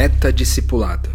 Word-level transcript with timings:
Meta-discipulado. 0.00 1.10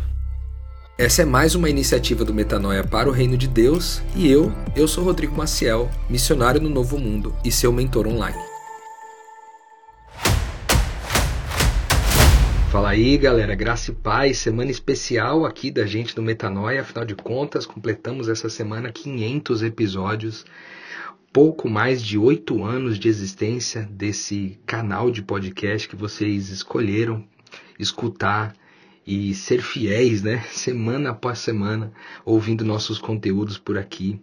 Essa 0.96 1.24
é 1.24 1.26
mais 1.26 1.56
uma 1.56 1.68
iniciativa 1.68 2.24
do 2.24 2.32
Metanoia 2.32 2.84
para 2.84 3.10
o 3.10 3.12
Reino 3.12 3.36
de 3.36 3.48
Deus 3.48 4.00
e 4.16 4.30
eu, 4.30 4.52
eu 4.76 4.88
sou 4.88 5.04
Rodrigo 5.04 5.36
Maciel, 5.36 5.90
missionário 6.08 6.62
no 6.62 6.70
Novo 6.70 7.00
Mundo 7.00 7.36
e 7.44 7.52
seu 7.52 7.74
mentor 7.74 8.06
online. 8.06 8.38
Fala 12.72 12.90
aí, 12.90 13.18
galera, 13.18 13.56
graça 13.56 13.90
e 13.90 13.96
paz, 13.96 14.38
semana 14.38 14.70
especial 14.70 15.48
aqui 15.48 15.72
da 15.72 15.88
gente 15.88 16.16
do 16.16 16.22
Metanoia, 16.22 16.82
afinal 16.82 17.06
de 17.06 17.16
contas, 17.16 17.66
completamos 17.66 18.30
essa 18.30 18.50
semana 18.50 18.92
500 18.92 19.64
episódios, 19.64 20.46
pouco 21.34 21.68
mais 21.68 22.04
de 22.04 22.20
oito 22.20 22.64
anos 22.64 23.00
de 23.00 23.08
existência 23.08 23.82
desse 23.90 24.60
canal 24.64 25.10
de 25.10 25.24
podcast 25.24 25.90
que 25.90 25.96
vocês 25.96 26.50
escolheram 26.50 27.28
escutar 27.80 28.54
e 29.06 29.34
ser 29.34 29.62
fiéis, 29.62 30.24
né? 30.24 30.44
Semana 30.50 31.12
após 31.12 31.40
semana, 31.40 31.92
ouvindo 32.26 32.66
nossos 32.66 32.98
conteúdos 32.98 33.58
por 33.58 33.78
aqui. 33.78 34.20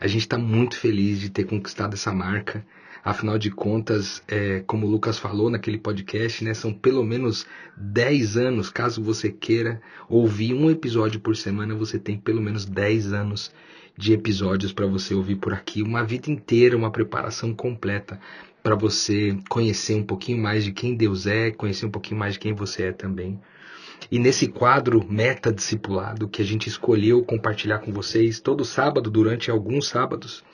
A 0.00 0.06
gente 0.06 0.22
está 0.22 0.38
muito 0.38 0.76
feliz 0.76 1.20
de 1.20 1.30
ter 1.30 1.44
conquistado 1.44 1.94
essa 1.94 2.12
marca. 2.12 2.64
Afinal 3.04 3.36
de 3.36 3.50
contas, 3.50 4.22
é, 4.28 4.60
como 4.66 4.86
o 4.86 4.90
Lucas 4.90 5.18
falou 5.18 5.50
naquele 5.50 5.76
podcast, 5.76 6.44
né, 6.44 6.54
são 6.54 6.72
pelo 6.72 7.04
menos 7.04 7.46
10 7.76 8.36
anos. 8.36 8.70
Caso 8.70 9.02
você 9.02 9.30
queira 9.30 9.82
ouvir 10.08 10.54
um 10.54 10.70
episódio 10.70 11.20
por 11.20 11.36
semana, 11.36 11.74
você 11.74 11.98
tem 11.98 12.16
pelo 12.16 12.40
menos 12.40 12.64
10 12.64 13.12
anos 13.12 13.52
de 13.96 14.12
episódios 14.12 14.72
para 14.72 14.86
você 14.86 15.14
ouvir 15.14 15.36
por 15.36 15.52
aqui. 15.52 15.82
Uma 15.82 16.04
vida 16.04 16.30
inteira, 16.30 16.76
uma 16.76 16.90
preparação 16.90 17.52
completa 17.52 18.20
para 18.62 18.76
você 18.76 19.36
conhecer 19.48 19.94
um 19.94 20.04
pouquinho 20.04 20.38
mais 20.38 20.64
de 20.64 20.72
quem 20.72 20.94
Deus 20.94 21.26
é, 21.26 21.50
conhecer 21.50 21.86
um 21.86 21.90
pouquinho 21.90 22.18
mais 22.18 22.34
de 22.34 22.40
quem 22.40 22.54
você 22.54 22.84
é 22.84 22.92
também. 22.92 23.40
E 24.10 24.18
nesse 24.18 24.48
quadro 24.48 25.04
Meta 25.08 25.52
Discipulado 25.52 26.28
que 26.28 26.42
a 26.42 26.44
gente 26.44 26.68
escolheu 26.68 27.24
compartilhar 27.24 27.78
com 27.78 27.92
vocês 27.92 28.40
todo 28.40 28.64
sábado, 28.64 29.10
durante 29.10 29.50
alguns 29.50 29.88
sábados, 29.88 30.44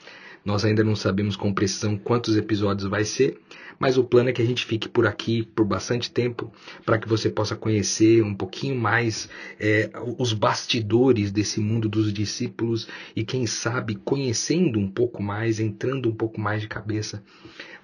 nós 0.43 0.63
ainda 0.63 0.83
não 0.83 0.95
sabemos 0.95 1.35
com 1.35 1.53
precisão 1.53 1.97
quantos 1.97 2.37
episódios 2.37 2.89
vai 2.89 3.03
ser, 3.03 3.39
mas 3.77 3.97
o 3.97 4.03
plano 4.03 4.29
é 4.29 4.33
que 4.33 4.41
a 4.41 4.45
gente 4.45 4.65
fique 4.65 4.89
por 4.89 5.07
aqui 5.07 5.43
por 5.43 5.65
bastante 5.65 6.11
tempo 6.11 6.51
para 6.85 6.97
que 6.97 7.07
você 7.07 7.29
possa 7.29 7.55
conhecer 7.55 8.21
um 8.23 8.35
pouquinho 8.35 8.75
mais 8.75 9.29
é, 9.59 9.89
os 10.17 10.33
bastidores 10.33 11.31
desse 11.31 11.59
mundo 11.59 11.87
dos 11.87 12.11
discípulos 12.11 12.87
e 13.15 13.23
quem 13.23 13.45
sabe 13.45 13.95
conhecendo 13.95 14.79
um 14.79 14.89
pouco 14.89 15.23
mais, 15.23 15.59
entrando 15.59 16.09
um 16.09 16.15
pouco 16.15 16.41
mais 16.41 16.61
de 16.61 16.67
cabeça, 16.67 17.23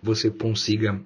você 0.02 0.30
consiga 0.30 1.02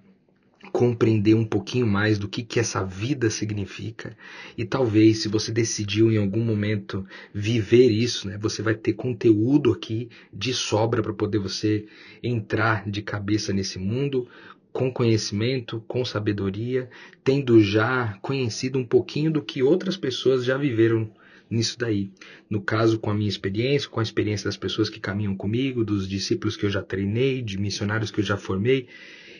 compreender 0.71 1.33
um 1.33 1.45
pouquinho 1.45 1.87
mais 1.87 2.17
do 2.17 2.27
que, 2.27 2.43
que 2.43 2.59
essa 2.59 2.83
vida 2.83 3.29
significa 3.29 4.15
e 4.57 4.65
talvez 4.65 5.19
se 5.19 5.27
você 5.27 5.51
decidiu 5.51 6.11
em 6.11 6.17
algum 6.17 6.43
momento 6.43 7.05
viver 7.33 7.89
isso, 7.89 8.27
né, 8.27 8.37
você 8.37 8.61
vai 8.61 8.75
ter 8.75 8.93
conteúdo 8.93 9.71
aqui 9.71 10.09
de 10.33 10.53
sobra 10.53 11.01
para 11.01 11.13
poder 11.13 11.39
você 11.39 11.85
entrar 12.21 12.89
de 12.89 13.01
cabeça 13.01 13.53
nesse 13.53 13.79
mundo 13.79 14.27
com 14.71 14.91
conhecimento, 14.91 15.83
com 15.87 16.05
sabedoria, 16.05 16.89
tendo 17.23 17.61
já 17.61 18.17
conhecido 18.21 18.77
um 18.77 18.85
pouquinho 18.85 19.31
do 19.31 19.41
que 19.41 19.63
outras 19.63 19.97
pessoas 19.97 20.45
já 20.45 20.57
viveram 20.57 21.11
nisso 21.49 21.77
daí. 21.79 22.11
No 22.49 22.61
caso, 22.61 22.99
com 22.99 23.09
a 23.09 23.13
minha 23.13 23.29
experiência, 23.29 23.89
com 23.89 23.99
a 23.99 24.03
experiência 24.03 24.45
das 24.45 24.57
pessoas 24.57 24.89
que 24.89 24.99
caminham 24.99 25.35
comigo, 25.35 25.83
dos 25.83 26.07
discípulos 26.07 26.55
que 26.55 26.65
eu 26.65 26.69
já 26.69 26.83
treinei, 26.83 27.41
de 27.41 27.57
missionários 27.57 28.11
que 28.11 28.19
eu 28.19 28.23
já 28.23 28.37
formei, 28.37 28.87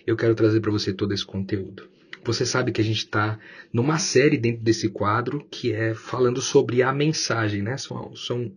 eu 0.06 0.16
quero 0.16 0.36
trazer 0.36 0.60
para 0.60 0.72
você 0.72 0.94
todo 0.94 1.14
esse 1.14 1.26
conteúdo. 1.26 1.88
Você 2.24 2.46
sabe 2.46 2.72
que 2.72 2.82
a 2.82 2.84
gente 2.84 3.00
está 3.00 3.40
numa 3.72 3.98
série 3.98 4.38
dentro 4.38 4.62
desse 4.62 4.90
quadro 4.90 5.46
que 5.50 5.72
é 5.72 5.94
falando 5.94 6.42
sobre 6.42 6.84
a 6.84 6.92
mensagem, 6.92 7.62
né? 7.62 7.78
São, 7.78 8.16
são 8.16 8.52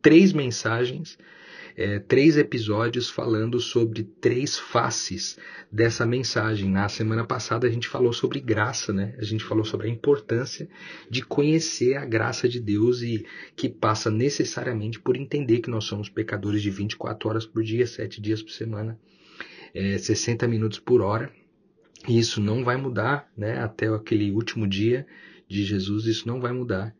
três 0.00 0.32
mensagens, 0.32 1.18
é, 1.76 1.98
três 1.98 2.36
episódios 2.36 3.10
falando 3.10 3.60
sobre 3.60 4.02
três 4.02 4.58
faces 4.58 5.38
dessa 5.70 6.06
mensagem. 6.06 6.70
Na 6.70 6.88
semana 6.88 7.24
passada 7.24 7.66
a 7.66 7.70
gente 7.70 7.86
falou 7.86 8.12
sobre 8.12 8.40
graça, 8.40 8.92
né? 8.92 9.14
A 9.18 9.24
gente 9.24 9.44
falou 9.44 9.64
sobre 9.64 9.88
a 9.88 9.90
importância 9.90 10.68
de 11.10 11.22
conhecer 11.22 11.96
a 11.96 12.06
graça 12.06 12.48
de 12.48 12.60
Deus 12.60 13.02
e 13.02 13.26
que 13.54 13.68
passa 13.68 14.10
necessariamente 14.10 14.98
por 14.98 15.16
entender 15.16 15.60
que 15.60 15.70
nós 15.70 15.84
somos 15.84 16.08
pecadores 16.08 16.62
de 16.62 16.70
24 16.70 17.28
horas 17.28 17.46
por 17.46 17.62
dia, 17.62 17.86
7 17.86 18.20
dias 18.22 18.42
por 18.42 18.52
semana 18.52 18.98
é, 19.74 19.98
60 19.98 20.46
minutos 20.48 20.78
por 20.78 21.00
hora. 21.00 21.30
E 22.08 22.18
isso 22.18 22.40
não 22.40 22.64
vai 22.64 22.76
mudar, 22.76 23.30
né? 23.36 23.58
Até 23.58 23.88
aquele 23.88 24.30
último 24.32 24.66
dia 24.66 25.06
de 25.48 25.64
Jesus, 25.64 26.06
isso 26.06 26.26
não 26.26 26.40
vai 26.40 26.52
mudar. 26.52 26.94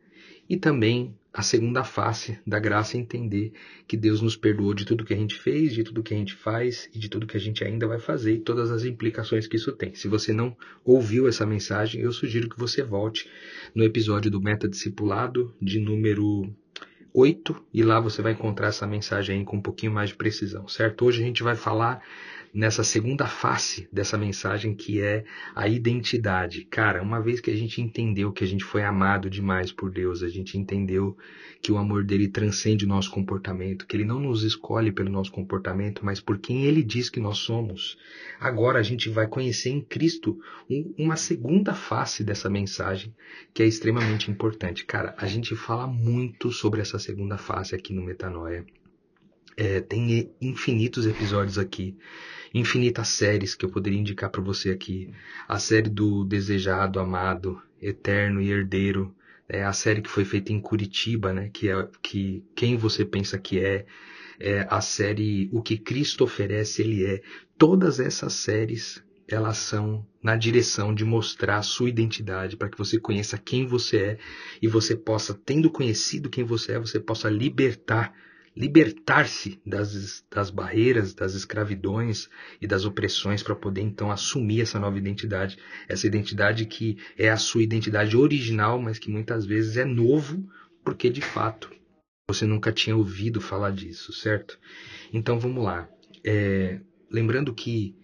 E 0.49 0.57
também 0.57 1.15
a 1.33 1.43
segunda 1.43 1.83
face 1.83 2.39
da 2.47 2.59
graça 2.59 2.97
é 2.97 3.01
entender 3.01 3.53
que 3.89 3.97
Deus 3.97 4.21
nos 4.21 4.37
perdoou 4.37 4.75
de 4.75 4.85
tudo 4.85 5.05
que 5.05 5.15
a 5.15 5.17
gente 5.17 5.35
fez, 5.35 5.73
de 5.73 5.83
tudo 5.83 6.03
que 6.03 6.13
a 6.13 6.17
gente 6.17 6.35
faz 6.35 6.91
e 6.95 6.99
de 6.99 7.09
tudo 7.09 7.27
que 7.27 7.37
a 7.37 7.41
gente 7.41 7.65
ainda 7.65 7.87
vai 7.87 7.99
fazer 7.99 8.35
e 8.35 8.41
todas 8.41 8.71
as 8.71 8.85
implicações 8.85 9.47
que 9.47 9.57
isso 9.57 9.73
tem. 9.73 9.95
Se 9.95 10.09
você 10.09 10.33
não 10.33 10.55
ouviu 10.85 11.27
essa 11.27 11.47
mensagem, 11.47 12.03
eu 12.03 12.13
sugiro 12.13 12.51
que 12.51 12.59
você 12.59 12.83
volte 12.83 13.31
no 13.75 13.83
episódio 13.83 14.31
do 14.31 14.43
Meta 14.43 14.69
Discipulado 14.69 15.55
de 15.61 15.81
número 15.81 16.55
8 17.15 17.65
e 17.73 17.83
lá 17.83 17.99
você 17.99 18.21
vai 18.21 18.33
encontrar 18.33 18.69
essa 18.69 18.87
mensagem 18.87 19.43
com 19.43 19.57
um 19.57 19.63
pouquinho 19.63 19.93
mais 19.93 20.11
de 20.11 20.17
precisão, 20.17 20.69
certo? 20.69 21.07
Hoje 21.07 21.23
a 21.23 21.27
gente 21.27 21.43
vai 21.43 21.57
falar 21.57 22.03
nessa 22.53 22.85
segunda 22.85 23.27
face 23.27 23.89
dessa 23.91 24.19
mensagem 24.19 24.75
que 24.75 25.01
é 25.01 25.25
a 25.55 25.67
identidade. 25.67 26.67
Cara, 26.67 27.03
uma 27.03 27.21
vez 27.21 27.41
que 27.41 27.51
a 27.51 27.57
gente 27.57 27.81
entendeu 27.81 28.31
que 28.31 28.45
a 28.45 28.47
gente 28.47 28.63
foi 28.63 28.83
amado 28.83 29.31
demais 29.31 29.73
por 29.73 29.91
Deus, 29.91 30.23
a 30.23 30.29
gente 30.29 30.59
entendeu 30.59 31.17
que 31.63 31.73
o 31.73 31.79
amor 31.79 32.05
dele 32.05 32.29
transcende 32.29 32.85
o 32.85 32.89
nosso 32.89 33.11
comportamento, 33.11 33.87
que 33.87 33.97
ele 33.97 34.05
não 34.05 34.21
nos 34.21 34.43
escolhe 34.43 34.93
pelo 34.93 35.09
nosso 35.09 35.33
comportamento, 35.33 36.05
mas 36.05 36.21
por 36.21 36.39
quem 36.39 36.65
ele 36.65 36.83
diz 36.83 37.09
que 37.09 37.21
nós 37.21 37.39
somos. 37.39 37.97
Agora 38.39 38.79
a 38.79 38.83
gente 38.83 39.09
vai 39.09 39.27
conhecer 39.27 39.71
em 39.71 39.81
Cristo 39.81 40.39
um, 40.69 40.93
uma 40.99 41.17
segunda 41.17 41.73
face 41.73 42.23
dessa 42.23 42.51
mensagem 42.51 43.15
que 43.55 43.63
é 43.63 43.67
extremamente 43.67 44.31
importante. 44.31 44.85
Cara, 44.85 45.15
a 45.17 45.27
gente 45.27 45.57
fala 45.57 45.87
muito 45.87 46.53
sobre 46.53 46.81
essa 46.81 46.99
segunda 46.99 47.39
face 47.39 47.75
aqui 47.75 47.95
no 47.95 48.05
Metanoia. 48.05 48.67
É, 49.57 49.81
tem 49.81 50.33
infinitos 50.41 51.07
episódios 51.07 51.59
aqui 51.59 51.97
infinitas 52.55 53.09
séries 53.09 53.55
que 53.55 53.65
eu 53.65 53.71
poderia 53.71 53.99
indicar 53.99 54.31
para 54.31 54.43
você 54.43 54.71
aqui. 54.71 55.11
A 55.49 55.59
série 55.59 55.89
do 55.89 56.25
Desejado, 56.25 57.01
Amado, 57.01 57.61
Eterno 57.81 58.41
e 58.41 58.51
Herdeiro. 58.51 59.15
É 59.49 59.65
a 59.65 59.73
série 59.73 60.03
que 60.03 60.09
foi 60.09 60.25
feita 60.25 60.53
em 60.53 60.61
Curitiba, 60.61 61.33
né? 61.33 61.51
Que 61.53 61.69
é 61.69 61.89
que 62.03 62.45
quem 62.55 62.77
você 62.77 63.05
pensa 63.05 63.39
que 63.39 63.59
é. 63.59 63.87
É 64.39 64.67
a 64.69 64.81
série 64.81 65.49
O 65.53 65.63
que 65.63 65.77
Cristo 65.77 66.25
oferece, 66.25 66.83
Ele 66.83 67.05
é. 67.05 67.23
Todas 67.57 68.01
essas 68.01 68.33
séries 68.33 69.03
elas 69.29 69.57
são 69.57 70.05
na 70.23 70.37
direção 70.37 70.95
de 70.95 71.05
mostrar 71.05 71.57
a 71.57 71.63
sua 71.63 71.89
identidade 71.89 72.57
para 72.57 72.69
que 72.69 72.77
você 72.77 72.99
conheça 72.99 73.39
quem 73.39 73.67
você 73.67 73.97
é 73.97 74.19
e 74.61 74.69
você 74.69 74.95
possa, 74.95 75.33
tendo 75.33 75.71
conhecido 75.71 76.29
quem 76.29 76.45
você 76.45 76.73
é, 76.73 76.79
você 76.79 77.01
possa 77.01 77.31
libertar 77.31 78.13
libertar-se 78.57 79.61
das, 79.65 80.25
das 80.31 80.51
barreiras, 80.51 81.15
das 81.15 81.35
escravidões 81.35 82.29
e 82.61 82.67
das 82.67 82.85
opressões 82.85 83.43
para 83.43 83.57
poder 83.57 83.81
então 83.81 84.11
assumir 84.11 84.61
essa 84.61 84.79
nova 84.79 84.99
identidade. 84.99 85.59
Essa 85.89 86.07
identidade 86.07 86.67
que 86.67 86.99
é 87.17 87.31
a 87.31 87.37
sua 87.37 87.63
identidade 87.63 88.17
original, 88.17 88.81
mas 88.81 88.99
que 88.99 89.11
muitas 89.11 89.47
vezes 89.47 89.77
é 89.77 89.85
novo, 89.85 90.47
porque 90.85 91.09
de 91.09 91.23
fato 91.23 91.71
você 92.29 92.47
nunca 92.47 92.73
tinha 92.73 92.97
ouvido 92.97 93.41
falar 93.41 93.73
disso, 93.73 94.13
certo? 94.13 94.59
Então 95.13 95.39
vamos 95.39 95.65
lá. 95.65 95.89
É, 96.25 96.81
lembrando 97.11 97.55
que 97.55 97.97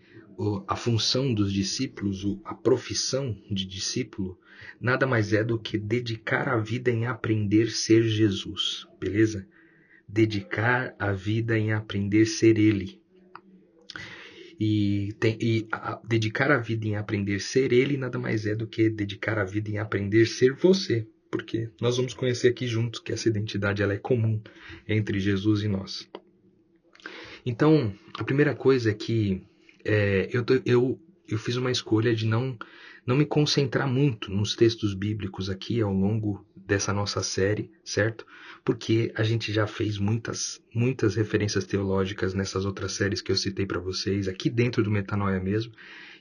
a 0.69 0.77
função 0.77 1.35
dos 1.35 1.53
discípulos, 1.53 2.25
a 2.45 2.55
profissão 2.55 3.37
de 3.51 3.67
discípulo, 3.67 4.39
nada 4.81 5.07
mais 5.07 5.33
é 5.33 5.43
do 5.43 5.59
que 5.59 5.77
dedicar 5.77 6.49
a 6.49 6.57
vida 6.59 6.91
em 6.91 7.07
aprender 7.07 7.65
a 7.65 7.71
ser 7.71 8.05
Jesus, 8.05 8.87
beleza? 9.01 9.47
Dedicar 10.09 10.95
a 10.99 11.13
vida 11.13 11.59
em 11.59 11.73
aprender 11.73 12.23
a 12.23 12.27
ser 12.27 12.59
Ele. 12.59 13.01
E, 14.59 15.15
tem, 15.21 15.39
e 15.41 15.69
a, 15.71 16.01
dedicar 16.05 16.51
a 16.51 16.59
vida 16.59 16.87
em 16.87 16.97
aprender 16.97 17.37
a 17.37 17.41
ser 17.41 17.73
Ele 17.73 17.97
nada 17.97 18.19
mais 18.19 18.47
é 18.47 18.55
do 18.55 18.67
que 18.67 18.89
dedicar 18.89 19.39
a 19.39 19.45
vida 19.45 19.71
em 19.71 19.79
aprender 19.79 20.23
a 20.23 20.27
ser 20.27 20.55
você. 20.55 21.07
Porque 21.31 21.69
nós 21.81 21.99
vamos 21.99 22.15
conhecer 22.15 22.49
aqui 22.49 22.67
juntos 22.67 23.01
que 23.01 23.13
essa 23.13 23.29
identidade 23.29 23.83
ela 23.83 23.93
é 23.93 23.99
comum 23.99 24.41
entre 24.89 25.21
Jesus 25.21 25.63
e 25.63 25.69
nós. 25.69 26.09
Então, 27.45 27.95
a 28.19 28.25
primeira 28.25 28.55
coisa 28.55 28.91
é 28.91 28.95
que 28.95 29.43
é, 29.85 30.29
eu, 30.33 30.45
eu, 30.65 31.01
eu 31.29 31.39
fiz 31.39 31.57
uma 31.57 31.71
escolha 31.71 32.15
de 32.15 32.27
não 32.27 32.59
não 33.09 33.17
me 33.17 33.25
concentrar 33.25 33.89
muito 33.89 34.31
nos 34.31 34.55
textos 34.55 34.93
bíblicos 34.93 35.49
aqui 35.49 35.81
ao 35.81 35.91
longo 35.91 36.45
dessa 36.55 36.93
nossa 36.93 37.23
série, 37.23 37.73
certo? 37.83 38.27
Porque 38.63 39.11
a 39.15 39.23
gente 39.23 39.51
já 39.51 39.67
fez 39.67 39.97
muitas, 39.97 40.63
muitas 40.75 41.15
referências 41.15 41.65
teológicas 41.65 42.35
nessas 42.35 42.67
outras 42.67 42.93
séries 42.93 43.23
que 43.23 43.33
eu 43.33 43.37
citei 43.37 43.65
para 43.65 43.81
vocês, 43.81 44.29
aqui 44.29 44.51
dentro 44.51 44.83
do 44.83 44.91
Metanoia 44.91 45.41
mesmo. 45.41 45.73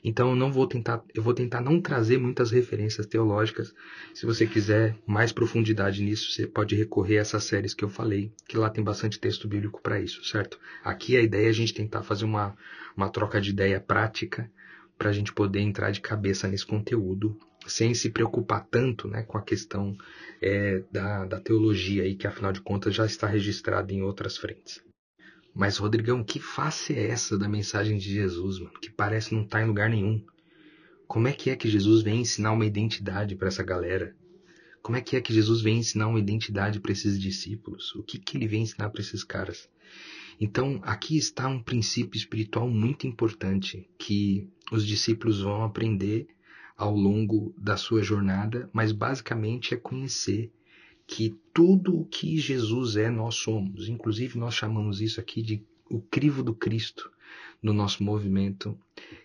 Então 0.02 0.30
eu 0.30 0.34
não 0.34 0.50
vou 0.50 0.66
tentar, 0.66 1.04
eu 1.14 1.22
vou 1.22 1.34
tentar 1.34 1.60
não 1.60 1.78
trazer 1.78 2.16
muitas 2.16 2.50
referências 2.50 3.04
teológicas. 3.04 3.74
Se 4.14 4.24
você 4.24 4.46
quiser 4.46 4.96
mais 5.06 5.30
profundidade 5.30 6.02
nisso, 6.02 6.32
você 6.32 6.46
pode 6.46 6.74
recorrer 6.74 7.18
a 7.18 7.20
essas 7.20 7.44
séries 7.44 7.74
que 7.74 7.84
eu 7.84 7.90
falei, 7.90 8.32
que 8.48 8.56
lá 8.56 8.70
tem 8.70 8.82
bastante 8.82 9.20
texto 9.20 9.46
bíblico 9.46 9.82
para 9.82 10.00
isso, 10.00 10.24
certo? 10.24 10.58
Aqui 10.82 11.18
a 11.18 11.20
ideia 11.20 11.48
é 11.48 11.50
a 11.50 11.52
gente 11.52 11.74
tentar 11.74 12.02
fazer 12.02 12.24
uma, 12.24 12.56
uma 12.96 13.10
troca 13.10 13.38
de 13.42 13.50
ideia 13.50 13.78
prática 13.78 14.50
para 14.98 15.10
a 15.10 15.12
gente 15.12 15.32
poder 15.32 15.60
entrar 15.60 15.90
de 15.92 16.00
cabeça 16.00 16.48
nesse 16.48 16.66
conteúdo 16.66 17.38
sem 17.66 17.94
se 17.94 18.10
preocupar 18.10 18.66
tanto 18.70 19.06
né, 19.08 19.22
com 19.22 19.38
a 19.38 19.42
questão 19.42 19.96
é, 20.42 20.82
da, 20.90 21.24
da 21.24 21.40
teologia 21.40 22.02
aí, 22.02 22.16
que 22.16 22.26
afinal 22.26 22.52
de 22.52 22.60
contas 22.60 22.94
já 22.94 23.06
está 23.06 23.26
registrada 23.26 23.92
em 23.92 24.02
outras 24.02 24.36
frentes. 24.36 24.82
Mas, 25.54 25.76
Rodrigão, 25.76 26.22
que 26.22 26.38
face 26.38 26.94
é 26.94 27.08
essa 27.08 27.38
da 27.38 27.48
mensagem 27.48 27.98
de 27.98 28.12
Jesus, 28.12 28.58
mano, 28.58 28.78
que 28.80 28.90
parece 28.90 29.34
não 29.34 29.42
estar 29.42 29.58
tá 29.58 29.64
em 29.64 29.68
lugar 29.68 29.90
nenhum? 29.90 30.24
Como 31.06 31.26
é 31.26 31.32
que 31.32 31.50
é 31.50 31.56
que 31.56 31.68
Jesus 31.68 32.02
vem 32.02 32.20
ensinar 32.20 32.52
uma 32.52 32.66
identidade 32.66 33.34
para 33.34 33.48
essa 33.48 33.62
galera? 33.62 34.14
Como 34.82 34.96
é 34.96 35.00
que 35.00 35.16
é 35.16 35.20
que 35.20 35.34
Jesus 35.34 35.60
vem 35.60 35.78
ensinar 35.78 36.08
uma 36.08 36.18
identidade 36.20 36.80
para 36.80 36.92
esses 36.92 37.18
discípulos? 37.18 37.94
O 37.94 38.02
que, 38.02 38.18
que 38.18 38.36
ele 38.36 38.46
vem 38.46 38.62
ensinar 38.62 38.90
para 38.90 39.00
esses 39.00 39.24
caras? 39.24 39.68
Então, 40.40 40.80
aqui 40.84 41.16
está 41.16 41.48
um 41.48 41.60
princípio 41.60 42.16
espiritual 42.16 42.70
muito 42.70 43.06
importante 43.06 43.88
que 43.98 44.48
os 44.70 44.86
discípulos 44.86 45.40
vão 45.40 45.62
aprender 45.62 46.28
ao 46.76 46.94
longo 46.94 47.54
da 47.58 47.76
sua 47.76 48.02
jornada, 48.02 48.70
mas 48.72 48.92
basicamente 48.92 49.74
é 49.74 49.76
conhecer 49.76 50.52
que 51.06 51.36
tudo 51.52 51.98
o 51.98 52.04
que 52.04 52.38
Jesus 52.38 52.96
é, 52.96 53.10
nós 53.10 53.34
somos. 53.34 53.88
Inclusive, 53.88 54.38
nós 54.38 54.54
chamamos 54.54 55.00
isso 55.00 55.18
aqui 55.18 55.42
de 55.42 55.64
o 55.90 56.00
crivo 56.00 56.42
do 56.42 56.54
Cristo 56.54 57.10
no 57.62 57.72
nosso 57.72 58.04
movimento, 58.04 58.78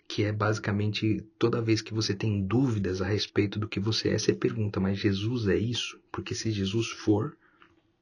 que 0.08 0.24
é 0.24 0.32
basicamente 0.32 1.24
toda 1.38 1.62
vez 1.62 1.80
que 1.80 1.94
você 1.94 2.14
tem 2.14 2.44
dúvidas 2.44 3.00
a 3.00 3.06
respeito 3.06 3.58
do 3.58 3.68
que 3.68 3.78
você 3.78 4.08
é, 4.08 4.18
você 4.18 4.32
pergunta, 4.32 4.80
mas 4.80 4.98
Jesus 4.98 5.46
é 5.46 5.56
isso? 5.56 6.00
Porque 6.10 6.34
se 6.34 6.50
Jesus 6.50 6.88
for, 6.88 7.36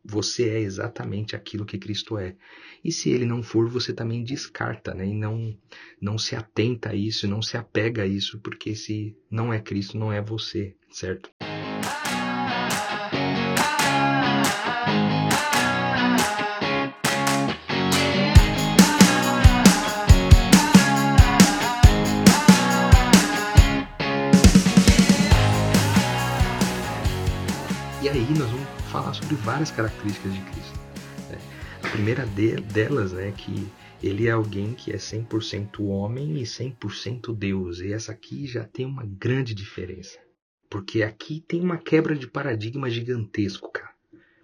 você 0.04 0.48
é 0.50 0.60
exatamente 0.60 1.36
aquilo 1.36 1.64
que 1.64 1.78
Cristo 1.78 2.18
é. 2.18 2.34
E 2.84 2.90
se 2.90 3.10
ele 3.10 3.24
não 3.24 3.42
for, 3.42 3.68
você 3.68 3.92
também 3.92 4.24
descarta, 4.24 4.92
né? 4.92 5.06
E 5.06 5.14
não, 5.14 5.56
não 6.00 6.18
se 6.18 6.34
atenta 6.34 6.90
a 6.90 6.94
isso, 6.94 7.28
não 7.28 7.40
se 7.40 7.56
apega 7.56 8.02
a 8.02 8.06
isso, 8.06 8.40
porque 8.40 8.74
se 8.74 9.16
não 9.30 9.52
é 9.52 9.60
Cristo, 9.60 9.96
não 9.96 10.12
é 10.12 10.20
você, 10.20 10.74
certo? 10.90 11.30
E 28.02 28.08
aí 28.08 28.34
nós 28.36 28.50
vamos 28.50 28.81
falar 28.92 29.14
sobre 29.14 29.34
várias 29.36 29.70
características 29.70 30.34
de 30.34 30.40
Cristo. 30.42 30.78
Né? 31.30 31.38
A 31.82 31.88
primeira 31.88 32.26
de, 32.26 32.56
delas 32.56 33.14
é 33.14 33.32
que 33.32 33.66
ele 34.02 34.28
é 34.28 34.32
alguém 34.32 34.74
que 34.74 34.92
é 34.92 34.96
100% 34.96 35.80
homem 35.80 36.36
e 36.38 36.42
100% 36.42 37.34
Deus. 37.34 37.80
E 37.80 37.90
essa 37.90 38.12
aqui 38.12 38.46
já 38.46 38.64
tem 38.64 38.84
uma 38.84 39.04
grande 39.04 39.54
diferença. 39.54 40.18
Porque 40.68 41.02
aqui 41.02 41.42
tem 41.48 41.62
uma 41.62 41.78
quebra 41.78 42.14
de 42.14 42.26
paradigma 42.26 42.90
gigantesco, 42.90 43.72
cara. 43.72 43.92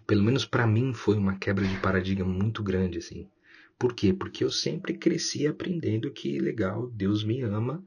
Pelo 0.06 0.22
menos 0.22 0.46
para 0.46 0.66
mim 0.66 0.94
foi 0.94 1.18
uma 1.18 1.36
quebra 1.36 1.66
de 1.66 1.76
paradigma 1.76 2.24
muito 2.24 2.62
grande, 2.62 2.98
assim. 2.98 3.28
Por 3.78 3.92
quê? 3.92 4.14
Porque 4.14 4.42
eu 4.42 4.50
sempre 4.50 4.94
cresci 4.94 5.46
aprendendo 5.46 6.10
que, 6.10 6.38
legal, 6.38 6.88
Deus 6.88 7.22
me 7.22 7.42
ama, 7.42 7.84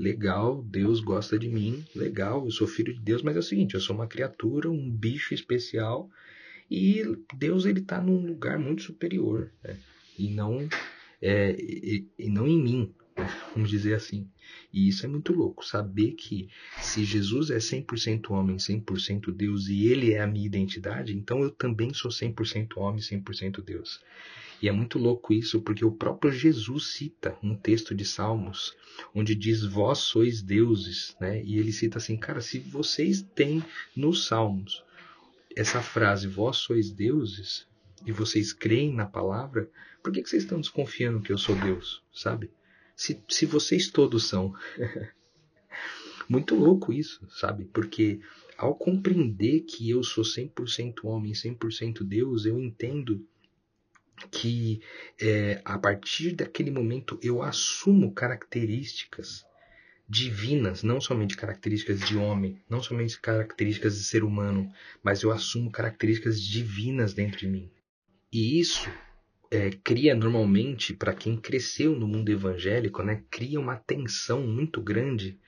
legal, 0.00 0.62
Deus 0.62 0.98
gosta 1.00 1.38
de 1.38 1.46
mim, 1.46 1.84
legal, 1.94 2.46
eu 2.46 2.50
sou 2.50 2.66
filho 2.66 2.94
de 2.94 3.00
Deus, 3.00 3.22
mas 3.22 3.36
é 3.36 3.38
o 3.38 3.42
seguinte, 3.42 3.74
eu 3.74 3.80
sou 3.80 3.94
uma 3.94 4.06
criatura, 4.06 4.70
um 4.70 4.90
bicho 4.90 5.34
especial 5.34 6.10
e 6.70 7.04
Deus 7.36 7.66
ele 7.66 7.80
está 7.80 8.00
num 8.00 8.26
lugar 8.26 8.58
muito 8.58 8.82
superior 8.82 9.52
né? 9.62 9.76
e 10.18 10.30
não 10.30 10.66
é, 11.20 11.54
e, 11.58 12.08
e, 12.18 12.30
não 12.30 12.48
em 12.48 12.62
mim, 12.62 12.94
né? 13.14 13.28
vamos 13.54 13.68
dizer 13.68 13.92
assim. 13.92 14.26
E 14.72 14.88
isso 14.88 15.04
é 15.04 15.08
muito 15.08 15.34
louco, 15.34 15.66
saber 15.66 16.12
que 16.12 16.48
se 16.80 17.04
Jesus 17.04 17.50
é 17.50 17.58
100% 17.58 18.30
homem, 18.30 18.56
100% 18.56 19.30
Deus 19.30 19.68
e 19.68 19.86
ele 19.86 20.14
é 20.14 20.22
a 20.22 20.26
minha 20.26 20.46
identidade, 20.46 21.14
então 21.14 21.42
eu 21.42 21.50
também 21.50 21.92
sou 21.92 22.10
100% 22.10 22.78
homem, 22.78 23.02
100% 23.02 23.62
Deus. 23.62 24.00
E 24.62 24.68
é 24.68 24.72
muito 24.72 24.98
louco 24.98 25.32
isso, 25.32 25.60
porque 25.60 25.84
o 25.84 25.92
próprio 25.92 26.30
Jesus 26.30 26.88
cita 26.88 27.36
um 27.42 27.56
texto 27.56 27.94
de 27.94 28.04
Salmos, 28.04 28.76
onde 29.14 29.34
diz: 29.34 29.64
Vós 29.64 29.98
sois 29.98 30.42
deuses, 30.42 31.16
né? 31.20 31.42
E 31.42 31.58
ele 31.58 31.72
cita 31.72 31.98
assim, 31.98 32.16
cara, 32.16 32.40
se 32.40 32.58
vocês 32.58 33.22
têm 33.34 33.64
nos 33.96 34.26
Salmos 34.26 34.84
essa 35.56 35.80
frase, 35.80 36.28
vós 36.28 36.58
sois 36.58 36.90
deuses, 36.90 37.66
e 38.06 38.12
vocês 38.12 38.52
creem 38.52 38.94
na 38.94 39.06
palavra, 39.06 39.68
por 40.02 40.12
que, 40.12 40.22
que 40.22 40.28
vocês 40.28 40.44
estão 40.44 40.60
desconfiando 40.60 41.20
que 41.20 41.32
eu 41.32 41.38
sou 41.38 41.56
Deus, 41.56 42.02
sabe? 42.12 42.50
Se, 42.94 43.22
se 43.28 43.46
vocês 43.46 43.90
todos 43.90 44.26
são. 44.26 44.54
muito 46.28 46.54
louco 46.54 46.92
isso, 46.92 47.26
sabe? 47.28 47.64
Porque 47.64 48.20
ao 48.56 48.74
compreender 48.74 49.62
que 49.62 49.90
eu 49.90 50.02
sou 50.02 50.22
100% 50.22 51.04
homem, 51.04 51.32
100% 51.32 52.04
Deus, 52.04 52.46
eu 52.46 52.60
entendo 52.60 53.26
que 54.30 54.80
é, 55.20 55.60
a 55.64 55.78
partir 55.78 56.32
daquele 56.32 56.70
momento 56.70 57.18
eu 57.22 57.42
assumo 57.42 58.12
características 58.12 59.44
divinas, 60.08 60.82
não 60.82 61.00
somente 61.00 61.36
características 61.36 62.00
de 62.00 62.16
homem, 62.16 62.60
não 62.68 62.82
somente 62.82 63.20
características 63.20 63.96
de 63.96 64.04
ser 64.04 64.24
humano, 64.24 64.68
mas 65.04 65.22
eu 65.22 65.30
assumo 65.30 65.70
características 65.70 66.42
divinas 66.42 67.14
dentro 67.14 67.38
de 67.38 67.46
mim. 67.46 67.70
E 68.32 68.58
isso 68.58 68.90
é, 69.50 69.70
cria 69.70 70.14
normalmente, 70.14 70.94
para 70.94 71.14
quem 71.14 71.36
cresceu 71.36 71.96
no 71.96 72.08
mundo 72.08 72.28
evangélico, 72.28 73.02
né, 73.02 73.22
cria 73.30 73.60
uma 73.60 73.76
tensão 73.76 74.46
muito 74.46 74.80
grande 74.80 75.38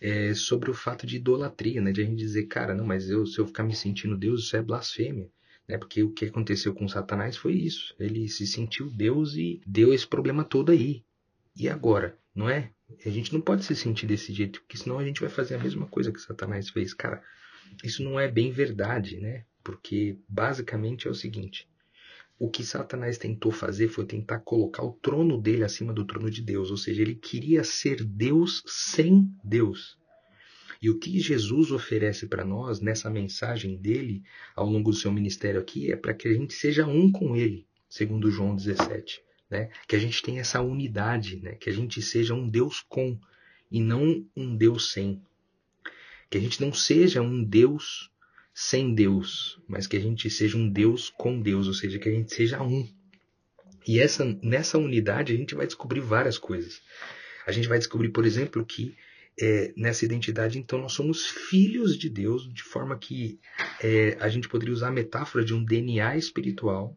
é, 0.00 0.34
sobre 0.34 0.70
o 0.70 0.74
fato 0.74 1.06
de 1.06 1.16
idolatria, 1.16 1.80
né, 1.80 1.90
de 1.92 2.02
a 2.02 2.04
gente 2.04 2.16
dizer, 2.16 2.44
cara, 2.46 2.74
não, 2.74 2.84
mas 2.84 3.08
eu, 3.08 3.26
se 3.26 3.38
eu 3.38 3.46
ficar 3.46 3.62
me 3.62 3.74
sentindo 3.74 4.18
Deus, 4.18 4.44
isso 4.44 4.56
é 4.56 4.62
blasfêmia. 4.62 5.30
Né? 5.68 5.78
Porque 5.78 6.02
o 6.02 6.10
que 6.10 6.26
aconteceu 6.26 6.74
com 6.74 6.88
Satanás 6.88 7.36
foi 7.36 7.54
isso. 7.54 7.94
Ele 7.98 8.28
se 8.28 8.46
sentiu 8.46 8.90
Deus 8.90 9.34
e 9.34 9.60
deu 9.66 9.92
esse 9.92 10.06
problema 10.06 10.44
todo 10.44 10.72
aí. 10.72 11.02
E 11.56 11.68
agora? 11.68 12.18
Não 12.34 12.48
é? 12.48 12.70
A 13.04 13.10
gente 13.10 13.32
não 13.32 13.40
pode 13.40 13.64
se 13.64 13.74
sentir 13.74 14.06
desse 14.06 14.32
jeito, 14.32 14.60
porque 14.60 14.76
senão 14.76 14.98
a 14.98 15.04
gente 15.04 15.20
vai 15.20 15.30
fazer 15.30 15.54
a 15.54 15.62
mesma 15.62 15.86
coisa 15.86 16.12
que 16.12 16.20
Satanás 16.20 16.68
fez. 16.68 16.92
Cara, 16.92 17.22
isso 17.82 18.02
não 18.02 18.18
é 18.18 18.28
bem 18.28 18.50
verdade, 18.50 19.18
né? 19.20 19.44
Porque 19.62 20.18
basicamente 20.28 21.08
é 21.08 21.10
o 21.10 21.14
seguinte: 21.14 21.68
o 22.38 22.50
que 22.50 22.64
Satanás 22.64 23.16
tentou 23.16 23.50
fazer 23.50 23.88
foi 23.88 24.04
tentar 24.04 24.40
colocar 24.40 24.82
o 24.82 24.92
trono 24.92 25.40
dele 25.40 25.64
acima 25.64 25.92
do 25.92 26.04
trono 26.04 26.30
de 26.30 26.42
Deus, 26.42 26.70
ou 26.70 26.76
seja, 26.76 27.02
ele 27.02 27.14
queria 27.14 27.64
ser 27.64 28.04
Deus 28.04 28.62
sem 28.66 29.30
Deus. 29.42 29.96
E 30.84 30.90
o 30.90 30.98
que 30.98 31.18
Jesus 31.18 31.70
oferece 31.70 32.26
para 32.26 32.44
nós 32.44 32.78
nessa 32.78 33.08
mensagem 33.08 33.74
dele 33.74 34.22
ao 34.54 34.68
longo 34.68 34.90
do 34.90 34.96
seu 34.98 35.10
ministério 35.10 35.58
aqui 35.58 35.90
é 35.90 35.96
para 35.96 36.12
que 36.12 36.28
a 36.28 36.34
gente 36.34 36.52
seja 36.52 36.86
um 36.86 37.10
com 37.10 37.34
ele, 37.34 37.66
segundo 37.88 38.30
João 38.30 38.54
17. 38.54 39.22
Né? 39.48 39.70
Que 39.88 39.96
a 39.96 39.98
gente 39.98 40.20
tenha 40.20 40.42
essa 40.42 40.60
unidade, 40.60 41.40
né? 41.40 41.52
que 41.54 41.70
a 41.70 41.72
gente 41.72 42.02
seja 42.02 42.34
um 42.34 42.46
Deus 42.46 42.84
com 42.86 43.18
e 43.72 43.80
não 43.80 44.26
um 44.36 44.54
Deus 44.54 44.92
sem. 44.92 45.22
Que 46.28 46.36
a 46.36 46.40
gente 46.42 46.60
não 46.60 46.70
seja 46.70 47.22
um 47.22 47.42
Deus 47.42 48.10
sem 48.52 48.94
Deus, 48.94 49.58
mas 49.66 49.86
que 49.86 49.96
a 49.96 50.00
gente 50.00 50.28
seja 50.28 50.58
um 50.58 50.68
Deus 50.68 51.08
com 51.08 51.40
Deus, 51.40 51.66
ou 51.66 51.72
seja, 51.72 51.98
que 51.98 52.10
a 52.10 52.12
gente 52.12 52.34
seja 52.34 52.62
um. 52.62 52.86
E 53.88 54.00
essa, 54.00 54.22
nessa 54.42 54.76
unidade 54.76 55.32
a 55.32 55.36
gente 55.36 55.54
vai 55.54 55.64
descobrir 55.64 56.00
várias 56.00 56.36
coisas. 56.36 56.82
A 57.46 57.52
gente 57.52 57.68
vai 57.68 57.78
descobrir, 57.78 58.10
por 58.10 58.26
exemplo, 58.26 58.62
que 58.66 58.94
é, 59.40 59.72
nessa 59.76 60.04
identidade, 60.04 60.58
então 60.58 60.80
nós 60.80 60.92
somos 60.92 61.26
filhos 61.26 61.98
de 61.98 62.08
Deus, 62.08 62.52
de 62.52 62.62
forma 62.62 62.96
que 62.96 63.38
é, 63.82 64.16
a 64.20 64.28
gente 64.28 64.48
poderia 64.48 64.74
usar 64.74 64.88
a 64.88 64.92
metáfora 64.92 65.44
de 65.44 65.52
um 65.52 65.64
DNA 65.64 66.16
espiritual. 66.16 66.96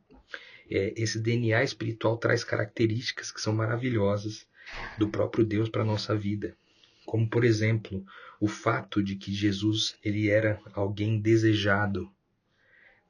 É, 0.69 0.93
esse 0.95 1.19
DNA 1.19 1.63
espiritual 1.63 2.17
traz 2.17 2.43
características 2.43 3.31
que 3.31 3.41
são 3.41 3.53
maravilhosas 3.53 4.45
do 4.97 5.07
próprio 5.07 5.45
Deus 5.45 5.69
para 5.69 5.81
a 5.81 5.85
nossa 5.85 6.15
vida. 6.15 6.55
Como, 7.05 7.27
por 7.27 7.43
exemplo, 7.43 8.05
o 8.39 8.47
fato 8.47 9.01
de 9.01 9.15
que 9.15 9.33
Jesus 9.33 9.95
ele 10.03 10.29
era 10.29 10.61
alguém 10.73 11.19
desejado. 11.19 12.11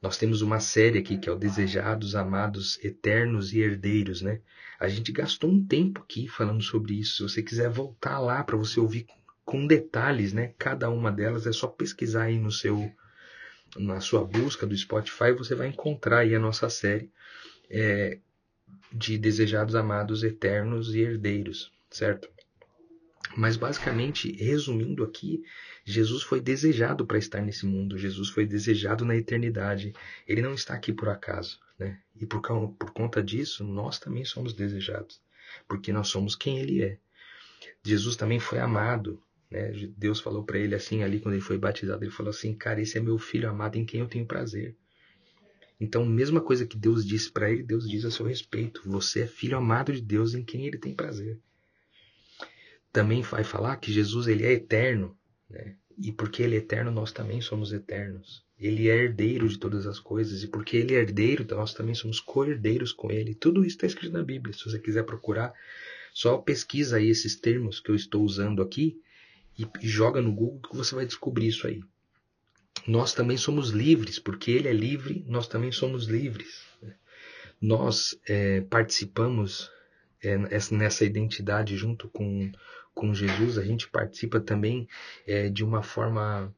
Nós 0.07 0.15
temos 0.15 0.41
uma 0.41 0.61
série 0.61 0.99
aqui 0.99 1.17
que 1.17 1.27
é 1.27 1.31
o 1.33 1.35
Desejados, 1.35 2.15
Amados, 2.15 2.81
Eternos 2.81 3.51
e 3.51 3.59
Herdeiros, 3.59 4.21
né? 4.21 4.39
A 4.79 4.87
gente 4.87 5.11
gastou 5.11 5.49
um 5.49 5.61
tempo 5.61 5.99
aqui 5.99 6.29
falando 6.29 6.63
sobre 6.63 6.93
isso. 6.93 7.17
Se 7.17 7.23
você 7.23 7.43
quiser 7.43 7.69
voltar 7.69 8.17
lá 8.17 8.41
para 8.41 8.55
você 8.55 8.79
ouvir 8.79 9.05
com 9.43 9.67
detalhes, 9.67 10.31
né? 10.31 10.53
Cada 10.57 10.89
uma 10.89 11.11
delas 11.11 11.45
é 11.45 11.51
só 11.51 11.67
pesquisar 11.67 12.23
aí 12.23 12.39
no 12.39 12.49
seu 12.49 12.89
na 13.75 13.99
sua 13.99 14.23
busca 14.23 14.65
do 14.65 14.77
Spotify, 14.77 15.33
você 15.37 15.53
vai 15.53 15.67
encontrar 15.67 16.19
aí 16.19 16.33
a 16.33 16.39
nossa 16.39 16.69
série 16.69 17.11
é, 17.69 18.17
de 18.89 19.17
desejados 19.17 19.75
amados 19.75 20.23
eternos 20.23 20.95
e 20.95 21.01
herdeiros, 21.01 21.69
certo? 21.91 22.29
Mas 23.35 23.55
basicamente, 23.55 24.31
resumindo 24.31 25.03
aqui, 25.03 25.43
Jesus 25.85 26.23
foi 26.23 26.41
desejado 26.41 27.05
para 27.05 27.17
estar 27.17 27.41
nesse 27.41 27.65
mundo, 27.65 27.97
Jesus 27.97 28.29
foi 28.29 28.45
desejado 28.45 29.05
na 29.05 29.15
eternidade. 29.15 29.93
Ele 30.27 30.41
não 30.41 30.53
está 30.53 30.73
aqui 30.73 30.91
por 30.91 31.09
acaso, 31.09 31.59
né? 31.77 31.99
E 32.15 32.25
por, 32.25 32.41
por 32.41 32.91
conta 32.91 33.21
disso, 33.21 33.63
nós 33.63 33.99
também 33.99 34.25
somos 34.25 34.53
desejados, 34.53 35.21
porque 35.67 35.91
nós 35.91 36.07
somos 36.07 36.35
quem 36.35 36.59
ele 36.59 36.81
é. 36.81 36.97
Jesus 37.83 38.15
também 38.15 38.39
foi 38.39 38.59
amado, 38.59 39.21
né? 39.51 39.71
Deus 39.95 40.19
falou 40.19 40.43
para 40.43 40.57
ele 40.57 40.75
assim 40.75 41.03
ali 41.03 41.19
quando 41.19 41.35
ele 41.35 41.43
foi 41.43 41.57
batizado, 41.57 42.03
ele 42.03 42.11
falou 42.11 42.31
assim: 42.31 42.55
"Cara, 42.55 42.81
esse 42.81 42.97
é 42.97 43.01
meu 43.01 43.17
filho 43.17 43.49
amado 43.49 43.77
em 43.77 43.85
quem 43.85 43.99
eu 43.99 44.07
tenho 44.07 44.25
prazer". 44.25 44.75
Então, 45.79 46.03
mesma 46.05 46.41
coisa 46.41 46.65
que 46.65 46.75
Deus 46.77 47.05
disse 47.05 47.31
para 47.31 47.51
ele, 47.51 47.61
Deus 47.61 47.87
diz 47.87 48.03
a 48.03 48.09
seu 48.09 48.25
respeito: 48.25 48.81
"Você 48.85 49.21
é 49.21 49.27
filho 49.27 49.57
amado 49.57 49.93
de 49.93 50.01
Deus 50.01 50.33
em 50.33 50.43
quem 50.43 50.65
ele 50.65 50.77
tem 50.77 50.95
prazer". 50.95 51.39
Também 52.91 53.21
vai 53.21 53.43
falar 53.43 53.77
que 53.77 53.91
Jesus 53.91 54.27
ele 54.27 54.45
é 54.45 54.53
eterno, 54.53 55.15
né? 55.49 55.75
E 55.97 56.11
porque 56.11 56.43
ele 56.43 56.55
é 56.55 56.59
eterno, 56.59 56.91
nós 56.91 57.11
também 57.11 57.41
somos 57.41 57.73
eternos. 57.73 58.45
Ele 58.59 58.87
é 58.89 58.95
herdeiro 58.95 59.47
de 59.47 59.57
todas 59.57 59.85
as 59.85 59.99
coisas, 59.99 60.43
e 60.43 60.47
porque 60.47 60.77
ele 60.77 60.95
é 60.95 60.99
herdeiro, 60.99 61.45
nós 61.55 61.73
também 61.73 61.95
somos 61.95 62.19
co-herdeiros 62.19 62.91
com 62.91 63.11
ele. 63.11 63.33
Tudo 63.33 63.61
isso 63.61 63.75
está 63.75 63.87
escrito 63.87 64.13
na 64.13 64.23
Bíblia. 64.23 64.53
Se 64.53 64.65
você 64.65 64.79
quiser 64.79 65.03
procurar, 65.03 65.53
só 66.13 66.37
pesquisa 66.37 66.97
aí 66.97 67.09
esses 67.09 67.35
termos 67.35 67.79
que 67.79 67.89
eu 67.89 67.95
estou 67.95 68.23
usando 68.23 68.61
aqui 68.61 68.99
e 69.57 69.67
joga 69.87 70.21
no 70.21 70.31
Google 70.31 70.61
que 70.69 70.75
você 70.75 70.93
vai 70.93 71.05
descobrir 71.05 71.47
isso 71.47 71.67
aí. 71.67 71.81
Nós 72.87 73.13
também 73.13 73.37
somos 73.37 73.69
livres, 73.69 74.19
porque 74.19 74.51
ele 74.51 74.67
é 74.67 74.73
livre, 74.73 75.25
nós 75.27 75.47
também 75.47 75.71
somos 75.71 76.05
livres. 76.05 76.63
Nós 77.59 78.17
é, 78.27 78.61
participamos 78.61 79.69
é, 80.23 80.37
nessa 80.71 81.05
identidade 81.05 81.75
junto 81.75 82.09
com, 82.09 82.51
com 82.93 83.13
Jesus, 83.13 83.57
a 83.57 83.63
gente 83.63 83.89
participa 83.89 84.39
também 84.39 84.87
é, 85.25 85.49
de 85.49 85.63
uma 85.63 85.83
forma 85.83 86.53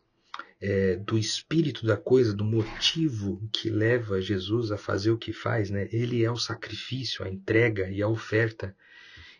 é, 0.61 0.95
do 0.97 1.17
espírito 1.17 1.85
da 1.85 1.95
coisa, 1.95 2.33
do 2.33 2.43
motivo 2.43 3.41
que 3.51 3.69
leva 3.69 4.21
Jesus 4.21 4.71
a 4.71 4.77
fazer 4.77 5.11
o 5.11 5.17
que 5.17 5.31
faz. 5.31 5.69
Né? 5.69 5.87
Ele 5.91 6.23
é 6.23 6.31
o 6.31 6.37
sacrifício, 6.37 7.23
a 7.23 7.29
entrega 7.29 7.89
e 7.89 8.01
a 8.01 8.07
oferta 8.07 8.75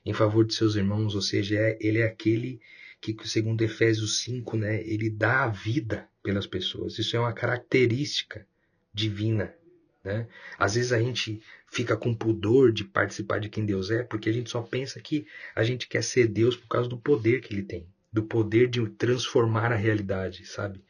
em 0.06 0.14
favor 0.14 0.46
de 0.46 0.54
seus 0.54 0.76
irmãos, 0.76 1.14
ou 1.14 1.22
seja, 1.22 1.60
é, 1.60 1.78
ele 1.82 2.00
é 2.00 2.06
aquele 2.06 2.62
que, 3.02 3.16
segundo 3.28 3.62
Efésios 3.62 4.20
5, 4.20 4.58
né, 4.58 4.82
ele 4.84 5.10
dá 5.10 5.44
a 5.44 5.50
vida 5.50 6.08
pelas 6.24 6.48
pessoas. 6.48 6.98
Isso 6.98 7.16
é 7.16 7.20
uma 7.20 7.34
característica 7.34 8.46
divina. 8.94 9.54
Né? 10.04 10.28
Às 10.58 10.76
vezes 10.76 10.92
a 10.92 11.00
gente 11.00 11.42
fica 11.68 11.96
com 11.96 12.14
pudor 12.14 12.72
de 12.72 12.84
participar 12.84 13.40
de 13.40 13.50
quem 13.50 13.66
Deus 13.66 13.92
é, 13.92 14.04
porque 14.04 14.30
a 14.30 14.34
gente 14.34 14.50
só 14.50 14.62
pensa 14.62 15.00
que 15.00 15.28
a 15.56 15.64
gente 15.64 15.88
quer 15.88 16.04
ser 16.04 16.28
Deus 16.28 16.56
por 16.56 16.68
causa 16.68 16.90
do 16.90 16.98
poder 16.98 17.42
que 17.42 17.54
ele 17.54 17.64
tem, 17.64 17.88
do 18.12 18.24
poder 18.24 18.70
de 18.70 18.88
transformar 18.90 19.72
a 19.72 19.76
realidade, 19.76 20.46
sabe? 20.46 20.84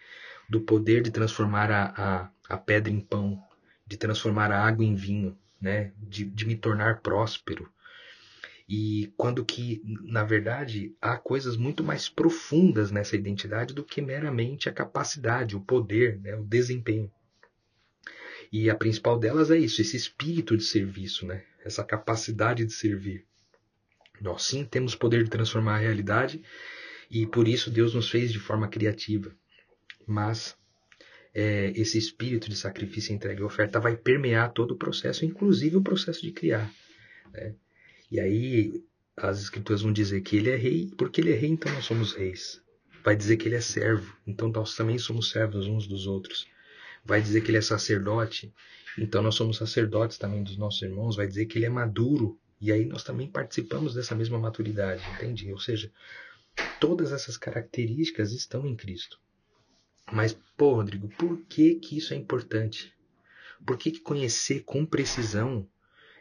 Do 0.48 0.62
poder 0.62 1.02
de 1.02 1.12
transformar 1.12 1.72
a, 1.72 1.94
a, 1.98 2.30
a 2.50 2.58
pedra 2.58 2.92
em 2.94 3.00
pão, 3.00 3.42
de 3.86 3.98
transformar 3.98 4.52
a 4.52 4.64
água 4.64 4.86
em 4.86 4.96
vinho, 4.96 5.38
né? 5.60 5.92
de, 5.98 6.26
de 6.26 6.46
me 6.46 6.56
tornar 6.56 7.02
próspero, 7.02 7.70
e 8.70 9.12
quando 9.18 9.44
que, 9.44 9.82
na 10.04 10.24
verdade, 10.24 10.96
há 11.02 11.18
coisas 11.18 11.58
muito 11.58 11.84
mais 11.84 12.08
profundas 12.08 12.92
nessa 12.92 13.16
identidade 13.16 13.74
do 13.74 13.84
que 13.84 14.00
meramente 14.00 14.70
a 14.70 14.72
capacidade, 14.72 15.56
o 15.56 15.62
poder, 15.62 16.20
né, 16.20 16.36
o 16.36 16.44
desempenho. 16.44 17.12
E 18.52 18.70
a 18.70 18.76
principal 18.76 19.20
delas 19.20 19.52
é 19.52 19.58
isso, 19.58 19.82
esse 19.82 19.96
espírito 19.96 20.58
de 20.58 20.64
serviço, 20.64 21.26
né? 21.26 21.44
essa 21.64 21.84
capacidade 21.84 22.66
de 22.66 22.74
servir. 22.74 23.26
Nós 24.20 24.44
sim 24.44 24.66
temos 24.66 24.96
poder 24.96 25.24
de 25.24 25.30
transformar 25.30 25.76
a 25.76 25.80
realidade 25.80 26.42
e 27.10 27.26
por 27.26 27.48
isso 27.48 27.70
Deus 27.70 27.94
nos 27.94 28.10
fez 28.10 28.32
de 28.32 28.40
forma 28.40 28.68
criativa. 28.68 29.32
Mas 30.06 30.58
é, 31.34 31.72
esse 31.76 31.98
espírito 31.98 32.50
de 32.50 32.56
sacrifício, 32.56 33.14
entrega 33.14 33.42
e 33.42 33.44
oferta 33.44 33.80
vai 33.80 33.96
permear 33.96 34.52
todo 34.52 34.72
o 34.72 34.78
processo, 34.78 35.26
inclusive 35.26 35.78
o 35.78 35.82
processo 35.82 36.22
de 36.22 36.32
criar. 36.32 36.72
Né? 37.32 37.54
E 38.12 38.20
aí 38.20 38.84
as 39.16 39.42
escrituras 39.42 39.82
vão 39.82 39.94
dizer 39.94 40.22
que 40.22 40.38
ele 40.38 40.50
é 40.50 40.56
rei, 40.56 40.92
porque 40.98 41.22
ele 41.22 41.32
é 41.32 41.36
rei, 41.36 41.50
então 41.50 41.72
nós 41.74 41.86
somos 41.86 42.14
reis. 42.14 42.62
Vai 43.04 43.16
dizer 43.16 43.38
que 43.38 43.48
ele 43.48 43.56
é 43.56 43.62
servo, 43.62 44.16
então 44.26 44.50
nós 44.50 44.76
também 44.76 44.98
somos 44.98 45.30
servos 45.30 45.68
uns 45.68 45.88
dos 45.88 46.08
outros. 46.08 46.48
Vai 47.10 47.22
dizer 47.22 47.42
que 47.42 47.52
ele 47.52 47.58
é 47.58 47.62
sacerdote, 47.62 48.54
então 48.98 49.22
nós 49.22 49.36
somos 49.36 49.58
sacerdotes 49.58 50.18
também 50.18 50.44
dos 50.44 50.56
nossos 50.58 50.82
irmãos. 50.82 51.16
Vai 51.16 51.28
dizer 51.28 51.48
que 51.48 51.58
ele 51.58 51.66
é 51.66 51.70
maduro, 51.70 52.40
e 52.62 52.72
aí 52.72 52.86
nós 52.86 53.04
também 53.04 53.28
participamos 53.28 53.94
dessa 53.94 54.16
mesma 54.16 54.38
maturidade, 54.38 55.04
entende? 55.16 55.52
Ou 55.52 55.60
seja, 55.60 55.92
todas 56.80 57.12
essas 57.12 57.36
características 57.36 58.32
estão 58.32 58.66
em 58.66 58.76
Cristo. 58.76 59.20
Mas, 60.12 60.38
pô, 60.56 60.76
Rodrigo, 60.76 61.10
por 61.18 61.42
que, 61.50 61.76
que 61.76 61.98
isso 61.98 62.14
é 62.14 62.18
importante? 62.18 62.94
Por 63.66 63.78
que, 63.78 63.92
que 63.92 64.00
conhecer 64.00 64.62
com 64.62 64.86
precisão 64.86 65.68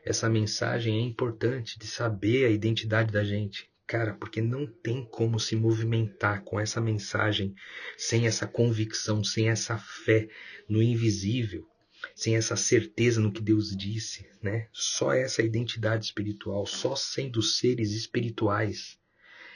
essa 0.08 0.28
mensagem 0.28 0.98
é 0.98 1.02
importante 1.02 1.78
de 1.78 1.86
saber 1.86 2.46
a 2.46 2.50
identidade 2.50 3.12
da 3.12 3.22
gente. 3.22 3.70
Cara, 3.88 4.12
porque 4.12 4.42
não 4.42 4.66
tem 4.66 5.02
como 5.02 5.40
se 5.40 5.56
movimentar 5.56 6.44
com 6.44 6.60
essa 6.60 6.78
mensagem 6.78 7.54
sem 7.96 8.26
essa 8.26 8.46
convicção, 8.46 9.24
sem 9.24 9.48
essa 9.48 9.78
fé 9.78 10.28
no 10.68 10.82
invisível, 10.82 11.66
sem 12.14 12.36
essa 12.36 12.54
certeza 12.54 13.18
no 13.18 13.32
que 13.32 13.40
Deus 13.40 13.74
disse, 13.74 14.28
né? 14.42 14.68
Só 14.74 15.14
essa 15.14 15.42
identidade 15.42 16.04
espiritual, 16.04 16.66
só 16.66 16.94
sendo 16.94 17.40
seres 17.40 17.92
espirituais, 17.92 18.98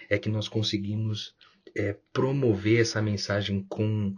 é 0.08 0.18
que 0.18 0.30
nós 0.30 0.48
conseguimos 0.48 1.36
é, 1.76 1.94
promover 2.10 2.80
essa 2.80 3.02
mensagem 3.02 3.62
com, 3.68 4.16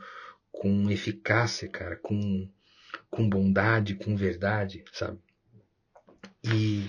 com 0.53 0.89
eficácia, 0.93 1.69
cara, 1.69 1.97
com, 1.97 2.49
com 3.11 3.29
bondade, 3.29 3.97
com 3.97 4.17
verdade, 4.17 4.85
sabe? 4.93 5.19
E 6.45 6.89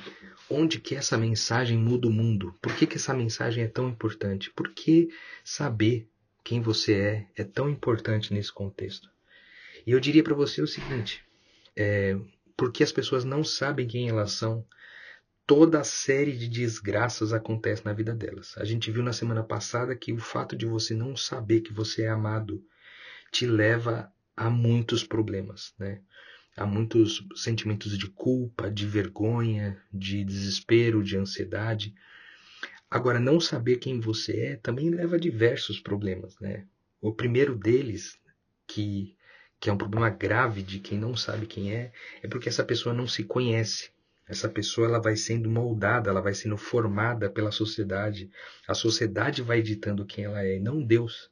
onde 0.49 0.79
que 0.79 0.95
essa 0.95 1.17
mensagem 1.17 1.77
muda 1.77 2.07
o 2.07 2.11
mundo? 2.11 2.55
Por 2.61 2.75
que, 2.75 2.85
que 2.85 2.95
essa 2.95 3.13
mensagem 3.13 3.63
é 3.63 3.67
tão 3.67 3.89
importante? 3.89 4.51
Por 4.51 4.73
que 4.73 5.09
saber 5.43 6.07
quem 6.43 6.61
você 6.61 6.93
é 6.93 7.27
é 7.35 7.43
tão 7.43 7.69
importante 7.69 8.33
nesse 8.33 8.51
contexto? 8.51 9.09
E 9.85 9.91
eu 9.91 9.99
diria 9.99 10.23
para 10.23 10.35
você 10.35 10.61
o 10.61 10.67
seguinte: 10.67 11.23
é, 11.75 12.17
porque 12.55 12.83
as 12.83 12.91
pessoas 12.91 13.23
não 13.23 13.43
sabem 13.43 13.87
quem 13.87 14.09
elas 14.09 14.31
são, 14.31 14.65
toda 15.45 15.79
a 15.79 15.83
série 15.83 16.35
de 16.35 16.47
desgraças 16.47 17.33
acontece 17.33 17.85
na 17.85 17.93
vida 17.93 18.13
delas. 18.13 18.55
A 18.57 18.65
gente 18.65 18.89
viu 18.91 19.03
na 19.03 19.13
semana 19.13 19.43
passada 19.43 19.95
que 19.95 20.13
o 20.13 20.19
fato 20.19 20.55
de 20.55 20.65
você 20.65 20.93
não 20.93 21.15
saber 21.15 21.61
que 21.61 21.73
você 21.73 22.03
é 22.03 22.09
amado 22.09 22.63
te 23.31 23.45
leva 23.45 24.11
a 24.35 24.49
muitos 24.49 25.03
problemas, 25.03 25.73
né? 25.77 26.01
Há 26.57 26.65
muitos 26.65 27.25
sentimentos 27.35 27.97
de 27.97 28.07
culpa, 28.09 28.71
de 28.71 28.85
vergonha, 28.85 29.77
de 29.91 30.23
desespero, 30.23 31.03
de 31.03 31.17
ansiedade. 31.17 31.93
Agora, 32.89 33.19
não 33.19 33.39
saber 33.39 33.77
quem 33.77 33.99
você 33.99 34.39
é 34.39 34.55
também 34.55 34.89
leva 34.89 35.17
a 35.17 35.19
diversos 35.19 35.79
problemas, 35.79 36.39
né? 36.39 36.65
O 37.01 37.13
primeiro 37.13 37.55
deles, 37.57 38.17
que, 38.65 39.15
que 39.59 39.69
é 39.69 39.73
um 39.73 39.77
problema 39.77 40.09
grave 40.09 40.63
de 40.63 40.79
quem 40.79 40.97
não 40.97 41.15
sabe 41.15 41.45
quem 41.45 41.73
é, 41.73 41.91
é 42.23 42.27
porque 42.27 42.47
essa 42.47 42.63
pessoa 42.63 42.95
não 42.95 43.07
se 43.07 43.23
conhece. 43.23 43.91
Essa 44.27 44.49
pessoa 44.49 44.87
ela 44.87 44.99
vai 44.99 45.15
sendo 45.15 45.49
moldada, 45.49 46.09
ela 46.09 46.21
vai 46.21 46.33
sendo 46.33 46.57
formada 46.57 47.29
pela 47.29 47.51
sociedade. 47.51 48.29
A 48.67 48.73
sociedade 48.73 49.41
vai 49.41 49.61
ditando 49.61 50.05
quem 50.05 50.23
ela 50.23 50.43
é, 50.43 50.57
não 50.57 50.81
Deus. 50.81 51.29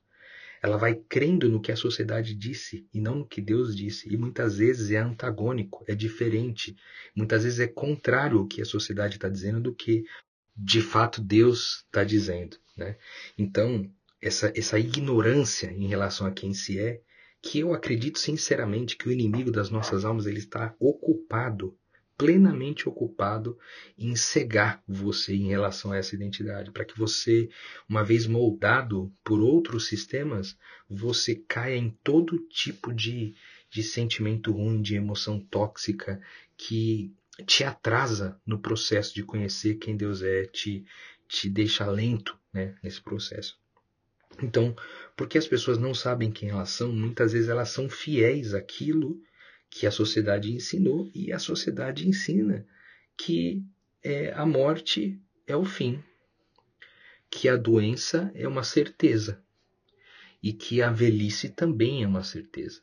Ela 0.63 0.77
vai 0.77 0.95
crendo 0.95 1.49
no 1.49 1.59
que 1.59 1.73
a 1.73 1.75
sociedade 1.75 2.33
disse 2.33 2.87
e 2.93 3.01
não 3.01 3.15
no 3.15 3.27
que 3.27 3.41
Deus 3.41 3.75
disse. 3.75 4.07
E 4.11 4.15
muitas 4.15 4.57
vezes 4.57 4.91
é 4.91 4.97
antagônico, 4.97 5.83
é 5.85 5.93
diferente. 5.93 6.73
Muitas 7.13 7.43
vezes 7.43 7.59
é 7.59 7.67
contrário 7.67 8.39
ao 8.39 8.47
que 8.47 8.61
a 8.61 8.65
sociedade 8.65 9.15
está 9.15 9.27
dizendo 9.27 9.59
do 9.59 9.75
que 9.75 10.05
de 10.55 10.81
fato 10.81 11.21
Deus 11.21 11.83
está 11.85 12.05
dizendo. 12.05 12.57
Né? 12.77 12.95
Então, 13.37 13.91
essa, 14.21 14.53
essa 14.55 14.79
ignorância 14.79 15.69
em 15.69 15.87
relação 15.87 16.25
a 16.25 16.31
quem 16.31 16.53
se 16.53 16.79
é, 16.79 17.01
que 17.41 17.59
eu 17.59 17.73
acredito 17.73 18.17
sinceramente 18.17 18.95
que 18.95 19.09
o 19.09 19.11
inimigo 19.11 19.51
das 19.51 19.69
nossas 19.69 20.05
almas 20.05 20.25
ele 20.25 20.39
está 20.39 20.73
ocupado 20.79 21.77
plenamente 22.17 22.87
ocupado 22.87 23.57
em 23.97 24.15
cegar 24.15 24.81
você 24.87 25.35
em 25.35 25.47
relação 25.47 25.91
a 25.91 25.97
essa 25.97 26.15
identidade, 26.15 26.71
para 26.71 26.85
que 26.85 26.97
você, 26.97 27.49
uma 27.89 28.03
vez 28.03 28.27
moldado 28.27 29.11
por 29.23 29.41
outros 29.41 29.87
sistemas, 29.87 30.57
você 30.89 31.35
caia 31.35 31.75
em 31.75 31.89
todo 32.03 32.39
tipo 32.47 32.93
de, 32.93 33.35
de 33.69 33.83
sentimento 33.83 34.51
ruim, 34.51 34.81
de 34.81 34.95
emoção 34.95 35.39
tóxica 35.39 36.21
que 36.55 37.13
te 37.45 37.63
atrasa 37.63 38.39
no 38.45 38.59
processo 38.59 39.13
de 39.13 39.23
conhecer 39.23 39.75
quem 39.75 39.97
Deus 39.97 40.21
é, 40.21 40.45
te, 40.45 40.85
te 41.27 41.49
deixa 41.49 41.85
lento 41.87 42.37
né, 42.53 42.75
nesse 42.83 43.01
processo. 43.01 43.57
Então, 44.41 44.75
porque 45.15 45.37
as 45.37 45.47
pessoas 45.47 45.77
não 45.77 45.93
sabem 45.93 46.31
quem 46.31 46.49
elas 46.49 46.69
são, 46.69 46.91
muitas 46.91 47.33
vezes 47.33 47.49
elas 47.49 47.69
são 47.69 47.89
fiéis 47.89 48.53
àquilo 48.53 49.21
que 49.73 49.87
a 49.87 49.91
sociedade 49.91 50.53
ensinou 50.53 51.09
e 51.15 51.33
a 51.33 51.39
sociedade 51.39 52.07
ensina 52.07 52.63
que 53.17 53.65
é, 54.03 54.31
a 54.33 54.45
morte 54.45 55.19
é 55.47 55.55
o 55.55 55.65
fim, 55.65 56.01
que 57.27 57.49
a 57.49 57.57
doença 57.57 58.31
é 58.35 58.47
uma 58.47 58.63
certeza 58.63 59.43
e 60.43 60.53
que 60.53 60.79
a 60.79 60.91
velhice 60.91 61.49
também 61.49 62.03
é 62.03 62.07
uma 62.07 62.23
certeza. 62.23 62.81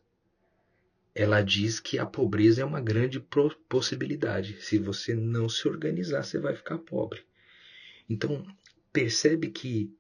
Ela 1.14 1.42
diz 1.42 1.78
que 1.78 1.96
a 1.96 2.04
pobreza 2.04 2.62
é 2.62 2.64
uma 2.64 2.80
grande 2.80 3.24
possibilidade. 3.68 4.60
Se 4.60 4.76
você 4.76 5.14
não 5.14 5.48
se 5.48 5.68
organizar, 5.68 6.24
você 6.24 6.40
vai 6.40 6.56
ficar 6.56 6.78
pobre. 6.78 7.22
Então, 8.08 8.44
percebe 8.92 9.48
que 9.50 9.94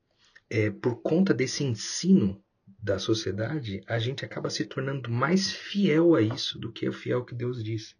é, 0.48 0.70
por 0.70 1.00
conta 1.02 1.32
desse 1.32 1.62
ensino 1.62 2.42
da 2.82 2.98
sociedade, 2.98 3.82
a 3.86 3.98
gente 3.98 4.24
acaba 4.24 4.48
se 4.48 4.64
tornando 4.64 5.10
mais 5.10 5.52
fiel 5.52 6.14
a 6.14 6.22
isso 6.22 6.58
do 6.58 6.72
que 6.72 6.88
o 6.88 6.92
fiel 6.92 7.24
que 7.24 7.34
Deus 7.34 7.62
disse. 7.62 7.94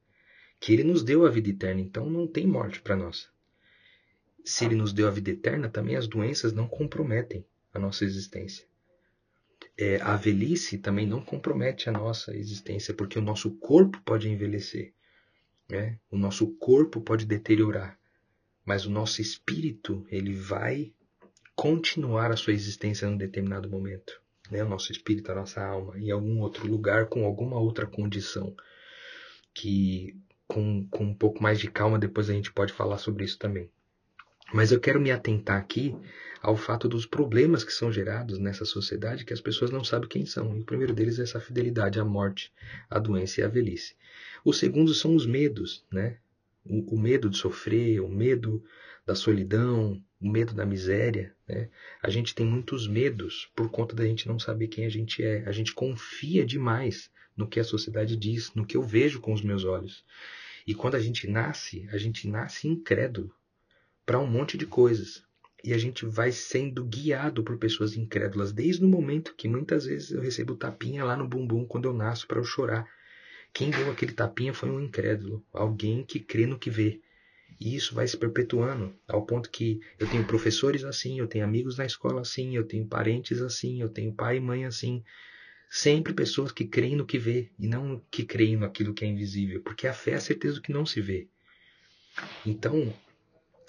Que 0.58 0.72
Ele 0.72 0.84
nos 0.84 1.02
deu 1.02 1.26
a 1.26 1.30
vida 1.30 1.50
eterna, 1.50 1.80
então 1.80 2.08
não 2.08 2.26
tem 2.26 2.46
morte 2.46 2.80
para 2.80 2.96
nós. 2.96 3.28
Se 4.44 4.64
Ele 4.64 4.74
nos 4.74 4.92
deu 4.92 5.06
a 5.06 5.10
vida 5.10 5.30
eterna, 5.30 5.68
também 5.68 5.96
as 5.96 6.06
doenças 6.06 6.52
não 6.52 6.66
comprometem 6.66 7.44
a 7.74 7.78
nossa 7.78 8.04
existência. 8.04 8.66
É, 9.76 10.00
a 10.00 10.16
velhice 10.16 10.78
também 10.78 11.06
não 11.06 11.20
compromete 11.22 11.88
a 11.88 11.92
nossa 11.92 12.34
existência, 12.34 12.94
porque 12.94 13.18
o 13.18 13.22
nosso 13.22 13.50
corpo 13.56 14.00
pode 14.02 14.28
envelhecer, 14.28 14.92
né? 15.68 15.98
o 16.10 16.16
nosso 16.16 16.46
corpo 16.56 17.00
pode 17.00 17.26
deteriorar, 17.26 17.98
mas 18.64 18.86
o 18.86 18.90
nosso 18.90 19.20
espírito 19.20 20.06
ele 20.10 20.34
vai 20.34 20.92
continuar 21.54 22.30
a 22.30 22.36
sua 22.36 22.54
existência 22.54 23.06
em 23.06 23.10
um 23.10 23.16
determinado 23.16 23.68
momento. 23.68 24.20
Né? 24.50 24.62
O 24.64 24.68
nosso 24.68 24.90
espírito, 24.92 25.30
a 25.30 25.34
nossa 25.34 25.64
alma, 25.64 25.98
em 25.98 26.10
algum 26.10 26.40
outro 26.40 26.66
lugar, 26.66 27.06
com 27.06 27.24
alguma 27.24 27.58
outra 27.58 27.86
condição. 27.86 28.54
Que 29.54 30.16
com, 30.46 30.86
com 30.88 31.04
um 31.04 31.14
pouco 31.14 31.42
mais 31.42 31.60
de 31.60 31.70
calma 31.70 31.98
depois 31.98 32.28
a 32.28 32.32
gente 32.32 32.52
pode 32.52 32.72
falar 32.72 32.98
sobre 32.98 33.24
isso 33.24 33.38
também. 33.38 33.70
Mas 34.52 34.72
eu 34.72 34.80
quero 34.80 35.00
me 35.00 35.12
atentar 35.12 35.56
aqui 35.56 35.94
ao 36.42 36.56
fato 36.56 36.88
dos 36.88 37.06
problemas 37.06 37.62
que 37.62 37.72
são 37.72 37.92
gerados 37.92 38.38
nessa 38.38 38.64
sociedade 38.64 39.24
que 39.24 39.32
as 39.32 39.40
pessoas 39.40 39.70
não 39.70 39.84
sabem 39.84 40.08
quem 40.08 40.26
são. 40.26 40.56
E 40.56 40.60
o 40.60 40.64
primeiro 40.64 40.92
deles 40.92 41.18
é 41.18 41.22
essa 41.22 41.38
fidelidade 41.38 42.00
à 42.00 42.04
morte, 42.04 42.52
à 42.88 42.98
doença 42.98 43.40
e 43.40 43.44
à 43.44 43.48
velhice. 43.48 43.94
O 44.44 44.52
segundo 44.52 44.92
são 44.92 45.14
os 45.14 45.26
medos, 45.26 45.84
né? 45.92 46.18
O, 46.64 46.96
o 46.96 46.98
medo 46.98 47.30
de 47.30 47.36
sofrer, 47.36 48.00
o 48.00 48.08
medo 48.08 48.62
da 49.10 49.16
solidão, 49.16 50.00
o 50.20 50.30
medo 50.30 50.54
da 50.54 50.64
miséria. 50.64 51.34
Né? 51.48 51.68
A 52.00 52.08
gente 52.08 52.32
tem 52.32 52.46
muitos 52.46 52.86
medos 52.86 53.50
por 53.56 53.68
conta 53.68 53.94
da 53.94 54.04
gente 54.04 54.28
não 54.28 54.38
saber 54.38 54.68
quem 54.68 54.86
a 54.86 54.88
gente 54.88 55.20
é. 55.20 55.42
A 55.46 55.52
gente 55.52 55.74
confia 55.74 56.46
demais 56.46 57.10
no 57.36 57.48
que 57.48 57.58
a 57.58 57.64
sociedade 57.64 58.16
diz, 58.16 58.54
no 58.54 58.64
que 58.64 58.76
eu 58.76 58.82
vejo 58.84 59.20
com 59.20 59.32
os 59.32 59.42
meus 59.42 59.64
olhos. 59.64 60.04
E 60.64 60.76
quando 60.76 60.94
a 60.94 61.00
gente 61.00 61.28
nasce, 61.28 61.88
a 61.90 61.98
gente 61.98 62.28
nasce 62.28 62.68
incrédulo 62.68 63.34
para 64.06 64.20
um 64.20 64.28
monte 64.28 64.56
de 64.56 64.64
coisas. 64.64 65.24
E 65.64 65.74
a 65.74 65.78
gente 65.78 66.06
vai 66.06 66.30
sendo 66.30 66.84
guiado 66.84 67.42
por 67.42 67.58
pessoas 67.58 67.96
incrédulas 67.96 68.52
desde 68.52 68.84
o 68.84 68.88
momento 68.88 69.34
que 69.36 69.48
muitas 69.48 69.86
vezes 69.86 70.12
eu 70.12 70.20
recebo 70.20 70.54
tapinha 70.54 71.04
lá 71.04 71.16
no 71.16 71.26
bumbum 71.26 71.64
quando 71.64 71.86
eu 71.86 71.92
nasço 71.92 72.28
para 72.28 72.38
eu 72.38 72.44
chorar. 72.44 72.88
Quem 73.52 73.70
deu 73.70 73.90
aquele 73.90 74.12
tapinha 74.12 74.54
foi 74.54 74.70
um 74.70 74.80
incrédulo, 74.80 75.44
alguém 75.52 76.04
que 76.04 76.20
crê 76.20 76.46
no 76.46 76.60
que 76.60 76.70
vê. 76.70 77.00
E 77.58 77.74
isso 77.74 77.94
vai 77.94 78.06
se 78.06 78.16
perpetuando, 78.16 78.94
ao 79.08 79.24
ponto 79.24 79.50
que 79.50 79.80
eu 79.98 80.08
tenho 80.08 80.26
professores 80.26 80.84
assim, 80.84 81.18
eu 81.18 81.26
tenho 81.26 81.44
amigos 81.44 81.76
na 81.76 81.84
escola 81.84 82.20
assim, 82.20 82.56
eu 82.56 82.64
tenho 82.64 82.86
parentes 82.86 83.40
assim, 83.40 83.80
eu 83.80 83.88
tenho 83.88 84.12
pai 84.12 84.36
e 84.36 84.40
mãe 84.40 84.64
assim. 84.64 85.02
Sempre 85.68 86.12
pessoas 86.12 86.52
que 86.52 86.64
creem 86.64 86.96
no 86.96 87.06
que 87.06 87.18
vê 87.18 87.50
e 87.58 87.66
não 87.66 88.02
que 88.10 88.24
creem 88.24 88.56
naquilo 88.56 88.94
que 88.94 89.04
é 89.04 89.08
invisível, 89.08 89.60
porque 89.62 89.86
a 89.86 89.92
fé 89.92 90.12
é 90.12 90.14
a 90.14 90.20
certeza 90.20 90.56
do 90.56 90.62
que 90.62 90.72
não 90.72 90.84
se 90.84 91.00
vê. 91.00 91.28
Então, 92.44 92.92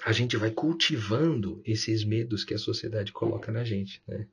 a 0.03 0.11
gente 0.11 0.35
vai 0.35 0.51
cultivando 0.51 1.61
esses 1.65 2.03
medos 2.03 2.43
que 2.43 2.53
a 2.53 2.57
sociedade 2.57 3.11
coloca 3.11 3.51
na 3.51 3.63
gente, 3.63 4.01
né? 4.07 4.27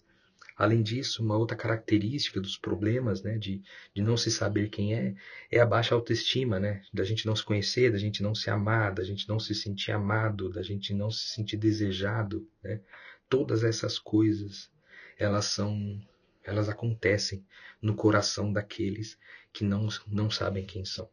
Além 0.59 0.83
disso, 0.83 1.23
uma 1.23 1.39
outra 1.39 1.57
característica 1.57 2.41
dos 2.41 2.59
problemas, 2.59 3.23
né, 3.23 3.39
de, 3.39 3.63
de 3.95 4.03
não 4.03 4.17
se 4.17 4.29
saber 4.29 4.69
quem 4.69 4.93
é, 4.93 5.15
é 5.53 5.61
a 5.61 5.67
baixa 5.67 5.95
autoestima, 5.95 6.59
né, 6.59 6.83
da 6.93 7.05
gente 7.05 7.25
não 7.27 7.37
se 7.37 7.45
conhecer, 7.45 7.93
da 7.93 7.99
gente 7.99 8.25
não 8.25 8.35
se 8.35 8.51
amar, 8.51 8.93
da 8.93 9.05
gente 9.05 9.29
não 9.29 9.39
se 9.39 9.55
sentir 9.55 9.93
amado, 9.93 10.51
da 10.51 10.61
gente 10.61 10.93
não 10.93 11.13
se 11.13 11.29
sentir 11.29 11.57
desejado, 11.57 12.45
né? 12.61 12.81
Todas 13.29 13.63
essas 13.63 14.01
coisas, 14.01 14.69
elas 15.17 15.45
são, 15.45 16.01
elas 16.43 16.69
acontecem 16.69 17.47
no 17.81 17.95
coração 17.95 18.53
daqueles 18.53 19.17
que 19.53 19.63
não, 19.63 19.87
não 20.09 20.29
sabem 20.29 20.67
quem 20.67 20.85
são. 20.85 21.09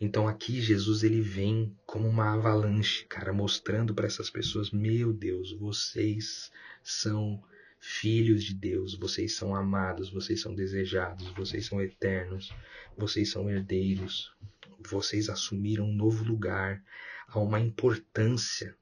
Então 0.00 0.26
aqui 0.26 0.60
Jesus 0.60 1.04
ele 1.04 1.20
vem 1.20 1.76
como 1.86 2.08
uma 2.08 2.32
avalanche, 2.34 3.04
cara, 3.04 3.32
mostrando 3.32 3.94
para 3.94 4.06
essas 4.06 4.28
pessoas, 4.28 4.72
meu 4.72 5.12
Deus, 5.12 5.52
vocês 5.52 6.50
são 6.82 7.40
filhos 7.84 8.44
de 8.44 8.54
Deus, 8.54 8.94
vocês 8.94 9.34
são 9.34 9.56
amados, 9.56 10.08
vocês 10.08 10.40
são 10.40 10.54
desejados, 10.54 11.26
vocês 11.30 11.66
são 11.66 11.82
eternos, 11.82 12.54
vocês 12.96 13.28
são 13.28 13.50
herdeiros, 13.50 14.32
vocês 14.88 15.28
assumiram 15.28 15.86
um 15.86 15.92
novo 15.92 16.22
lugar, 16.22 16.80
há 17.26 17.40
uma 17.40 17.58
importância 17.58 18.76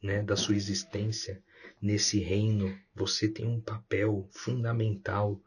né, 0.00 0.22
da 0.22 0.36
sua 0.36 0.54
existência 0.54 1.42
nesse 1.82 2.20
reino, 2.20 2.78
você 2.94 3.26
tem 3.26 3.44
um 3.44 3.60
papel 3.60 4.28
fundamental 4.30 5.42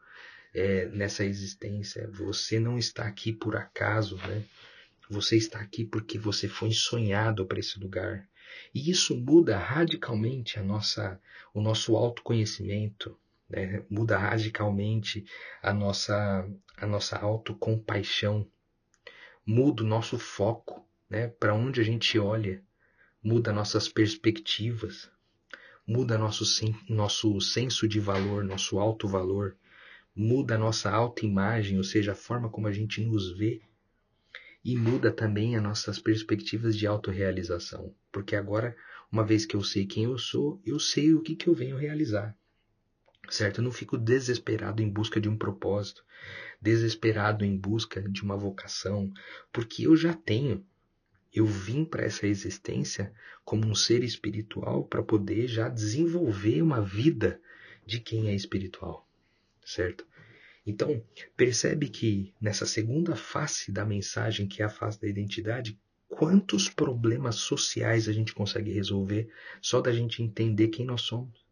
é, 0.52 0.86
nessa 0.88 1.24
existência, 1.24 2.10
você 2.12 2.60
não 2.60 2.78
está 2.78 3.04
aqui 3.04 3.32
por 3.32 3.56
acaso, 3.56 4.16
né? 4.18 4.44
Você 5.08 5.38
está 5.38 5.60
aqui 5.60 5.82
porque 5.82 6.18
você 6.18 6.46
foi 6.46 6.72
sonhado 6.72 7.46
para 7.46 7.58
esse 7.58 7.80
lugar. 7.80 8.28
E 8.74 8.90
isso 8.90 9.16
muda 9.16 9.58
radicalmente 9.58 10.58
a 10.58 10.62
nossa, 10.62 11.20
o 11.52 11.60
nosso 11.60 11.96
autoconhecimento, 11.96 13.18
né? 13.48 13.82
muda 13.88 14.18
radicalmente 14.18 15.24
a 15.62 15.72
nossa, 15.72 16.48
a 16.76 16.86
nossa 16.86 17.16
autocompaixão, 17.16 18.46
muda 19.44 19.82
o 19.82 19.86
nosso 19.86 20.18
foco 20.18 20.86
né? 21.08 21.28
para 21.28 21.54
onde 21.54 21.80
a 21.80 21.84
gente 21.84 22.18
olha, 22.18 22.62
muda 23.22 23.52
nossas 23.52 23.88
perspectivas, 23.88 25.10
muda 25.86 26.18
nosso, 26.18 26.44
nosso 26.88 27.40
senso 27.40 27.88
de 27.88 27.98
valor, 27.98 28.44
nosso 28.44 28.78
alto 28.78 29.08
valor, 29.08 29.56
muda 30.14 30.56
a 30.56 30.58
nossa 30.58 30.90
autoimagem, 30.90 31.78
ou 31.78 31.84
seja, 31.84 32.12
a 32.12 32.16
forma 32.16 32.48
como 32.48 32.66
a 32.66 32.72
gente 32.72 33.00
nos 33.00 33.30
vê 33.36 33.62
e 34.64 34.76
muda 34.76 35.10
também 35.10 35.56
as 35.56 35.62
nossas 35.62 35.98
perspectivas 35.98 36.76
de 36.76 36.86
autorrealização, 36.86 37.94
porque 38.10 38.34
agora, 38.34 38.76
uma 39.10 39.24
vez 39.24 39.46
que 39.46 39.54
eu 39.54 39.62
sei 39.62 39.86
quem 39.86 40.04
eu 40.04 40.18
sou, 40.18 40.60
eu 40.64 40.78
sei 40.78 41.14
o 41.14 41.20
que, 41.20 41.36
que 41.36 41.48
eu 41.48 41.54
venho 41.54 41.76
realizar. 41.76 42.36
Certo? 43.28 43.58
Eu 43.58 43.64
não 43.64 43.70
fico 43.70 43.96
desesperado 43.96 44.82
em 44.82 44.88
busca 44.88 45.20
de 45.20 45.28
um 45.28 45.36
propósito, 45.36 46.04
desesperado 46.60 47.44
em 47.44 47.56
busca 47.56 48.00
de 48.02 48.22
uma 48.22 48.36
vocação, 48.36 49.12
porque 49.52 49.86
eu 49.86 49.96
já 49.96 50.14
tenho. 50.14 50.64
Eu 51.32 51.44
vim 51.44 51.84
para 51.84 52.04
essa 52.04 52.26
existência 52.26 53.12
como 53.44 53.66
um 53.66 53.74
ser 53.74 54.02
espiritual 54.02 54.84
para 54.84 55.02
poder 55.02 55.46
já 55.46 55.68
desenvolver 55.68 56.62
uma 56.62 56.80
vida 56.80 57.40
de 57.84 58.00
quem 58.00 58.28
é 58.28 58.34
espiritual, 58.34 59.06
certo? 59.64 60.07
Então, 60.68 61.02
percebe 61.34 61.88
que 61.88 62.34
nessa 62.38 62.66
segunda 62.66 63.16
face 63.16 63.72
da 63.72 63.86
mensagem, 63.86 64.46
que 64.46 64.60
é 64.60 64.66
a 64.66 64.68
face 64.68 65.00
da 65.00 65.08
identidade, 65.08 65.80
quantos 66.06 66.68
problemas 66.68 67.36
sociais 67.36 68.06
a 68.06 68.12
gente 68.12 68.34
consegue 68.34 68.70
resolver 68.70 69.30
só 69.62 69.80
da 69.80 69.90
gente 69.90 70.22
entender 70.22 70.68
quem 70.68 70.84
nós 70.84 71.00
somos. 71.00 71.42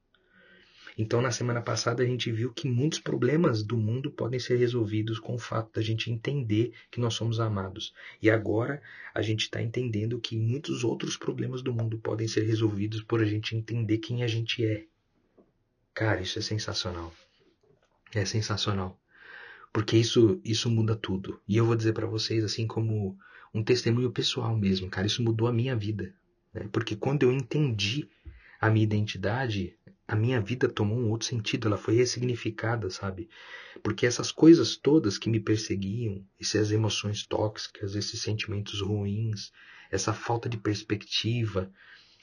Então, 0.98 1.22
na 1.22 1.30
semana 1.30 1.62
passada, 1.62 2.02
a 2.02 2.06
gente 2.06 2.30
viu 2.30 2.52
que 2.52 2.68
muitos 2.68 2.98
problemas 2.98 3.62
do 3.62 3.78
mundo 3.78 4.10
podem 4.10 4.38
ser 4.38 4.58
resolvidos 4.58 5.18
com 5.18 5.36
o 5.36 5.38
fato 5.38 5.72
da 5.72 5.80
gente 5.80 6.10
entender 6.12 6.74
que 6.90 7.00
nós 7.00 7.14
somos 7.14 7.40
amados. 7.40 7.94
E 8.20 8.28
agora, 8.28 8.82
a 9.14 9.22
gente 9.22 9.44
está 9.44 9.62
entendendo 9.62 10.20
que 10.20 10.36
muitos 10.36 10.84
outros 10.84 11.16
problemas 11.16 11.62
do 11.62 11.72
mundo 11.72 11.98
podem 11.98 12.28
ser 12.28 12.42
resolvidos 12.42 13.02
por 13.02 13.22
a 13.22 13.24
gente 13.24 13.56
entender 13.56 13.96
quem 13.96 14.22
a 14.22 14.26
gente 14.26 14.62
é. 14.62 14.84
Cara, 15.94 16.20
isso 16.20 16.38
é 16.38 16.42
sensacional. 16.42 17.14
É 18.14 18.22
sensacional 18.26 18.98
porque 19.72 19.96
isso 19.96 20.40
isso 20.44 20.70
muda 20.70 20.96
tudo. 20.96 21.40
E 21.46 21.56
eu 21.56 21.66
vou 21.66 21.76
dizer 21.76 21.92
para 21.92 22.06
vocês 22.06 22.44
assim 22.44 22.66
como 22.66 23.18
um 23.52 23.62
testemunho 23.62 24.10
pessoal 24.10 24.56
mesmo, 24.56 24.88
cara, 24.90 25.06
isso 25.06 25.22
mudou 25.22 25.48
a 25.48 25.52
minha 25.52 25.74
vida, 25.74 26.14
né? 26.52 26.68
Porque 26.72 26.96
quando 26.96 27.22
eu 27.22 27.32
entendi 27.32 28.08
a 28.60 28.70
minha 28.70 28.84
identidade, 28.84 29.74
a 30.08 30.14
minha 30.14 30.40
vida 30.40 30.68
tomou 30.68 30.98
um 30.98 31.10
outro 31.10 31.26
sentido, 31.26 31.66
ela 31.66 31.76
foi 31.76 31.96
ressignificada, 31.96 32.88
sabe? 32.90 33.28
Porque 33.82 34.06
essas 34.06 34.30
coisas 34.30 34.76
todas 34.76 35.18
que 35.18 35.28
me 35.28 35.40
perseguiam, 35.40 36.24
essas 36.40 36.70
emoções 36.70 37.26
tóxicas, 37.26 37.94
esses 37.94 38.20
sentimentos 38.22 38.80
ruins, 38.80 39.52
essa 39.90 40.12
falta 40.12 40.48
de 40.48 40.56
perspectiva, 40.56 41.70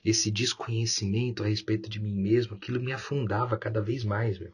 esse 0.03 0.29
desconhecimento 0.31 1.43
a 1.43 1.47
respeito 1.47 1.89
de 1.89 1.99
mim 1.99 2.15
mesmo, 2.15 2.55
aquilo 2.55 2.79
me 2.79 2.91
afundava 2.91 3.57
cada 3.57 3.81
vez 3.81 4.03
mais, 4.03 4.39
meu. 4.39 4.51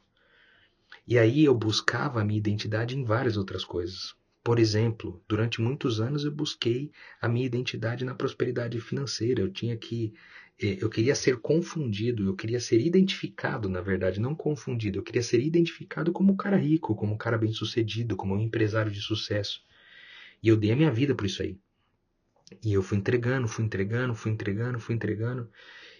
E 1.07 1.17
aí 1.17 1.45
eu 1.45 1.55
buscava 1.55 2.21
a 2.21 2.25
minha 2.25 2.37
identidade 2.37 2.97
em 2.97 3.03
várias 3.03 3.37
outras 3.37 3.63
coisas. 3.65 4.15
Por 4.43 4.57
exemplo, 4.57 5.21
durante 5.27 5.61
muitos 5.61 5.99
anos 5.99 6.23
eu 6.23 6.31
busquei 6.31 6.91
a 7.21 7.27
minha 7.27 7.45
identidade 7.45 8.05
na 8.05 8.15
prosperidade 8.15 8.79
financeira. 8.79 9.41
Eu 9.41 9.51
tinha 9.51 9.75
que 9.75 10.13
eh, 10.61 10.77
eu 10.81 10.89
queria 10.89 11.15
ser 11.15 11.37
confundido, 11.37 12.25
eu 12.25 12.35
queria 12.35 12.59
ser 12.59 12.79
identificado, 12.79 13.69
na 13.69 13.81
verdade, 13.81 14.19
não 14.19 14.35
confundido. 14.35 14.99
Eu 14.99 15.03
queria 15.03 15.23
ser 15.23 15.41
identificado 15.41 16.11
como 16.11 16.33
um 16.33 16.35
cara 16.35 16.57
rico, 16.57 16.95
como 16.95 17.13
um 17.13 17.17
cara 17.17 17.37
bem-sucedido, 17.37 18.15
como 18.15 18.35
um 18.35 18.39
empresário 18.41 18.91
de 18.91 19.01
sucesso. 19.01 19.61
E 20.41 20.47
eu 20.47 20.57
dei 20.57 20.71
a 20.71 20.75
minha 20.75 20.91
vida 20.91 21.15
por 21.15 21.25
isso 21.25 21.41
aí. 21.41 21.57
E 22.63 22.73
eu 22.73 22.81
fui 22.81 22.97
entregando, 22.97 23.47
fui 23.47 23.65
entregando, 23.65 24.15
fui 24.15 24.31
entregando, 24.31 24.79
fui 24.79 24.95
entregando. 24.95 25.49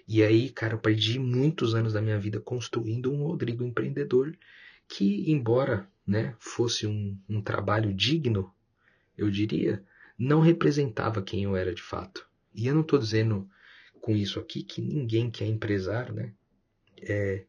E 0.07 0.23
aí, 0.23 0.49
cara, 0.49 0.73
eu 0.73 0.79
perdi 0.79 1.19
muitos 1.19 1.75
anos 1.75 1.93
da 1.93 2.01
minha 2.01 2.19
vida 2.19 2.39
construindo 2.39 3.11
um 3.11 3.23
Rodrigo 3.23 3.63
empreendedor 3.63 4.35
que, 4.89 5.31
embora 5.31 5.87
né, 6.05 6.35
fosse 6.39 6.87
um, 6.87 7.15
um 7.29 7.41
trabalho 7.41 7.93
digno, 7.93 8.51
eu 9.15 9.29
diria, 9.29 9.85
não 10.17 10.41
representava 10.41 11.21
quem 11.21 11.43
eu 11.43 11.55
era 11.55 11.73
de 11.73 11.81
fato. 11.81 12.27
E 12.53 12.65
eu 12.65 12.73
não 12.73 12.81
estou 12.81 12.97
dizendo 12.97 13.47
com 14.01 14.15
isso 14.15 14.39
aqui 14.39 14.63
que 14.63 14.81
ninguém 14.81 15.29
que 15.29 15.43
é 15.43 15.47
empresário 15.47 16.13
né, 16.15 16.33
é, 16.97 17.45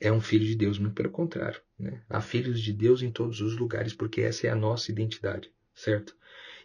é 0.00 0.12
um 0.12 0.20
filho 0.20 0.44
de 0.44 0.56
Deus, 0.56 0.78
muito 0.78 0.94
pelo 0.94 1.10
contrário. 1.10 1.62
Né? 1.78 2.02
Há 2.10 2.20
filhos 2.20 2.60
de 2.60 2.72
Deus 2.72 3.00
em 3.00 3.12
todos 3.12 3.40
os 3.40 3.56
lugares, 3.56 3.94
porque 3.94 4.20
essa 4.20 4.48
é 4.48 4.50
a 4.50 4.56
nossa 4.56 4.90
identidade, 4.90 5.52
certo? 5.72 6.16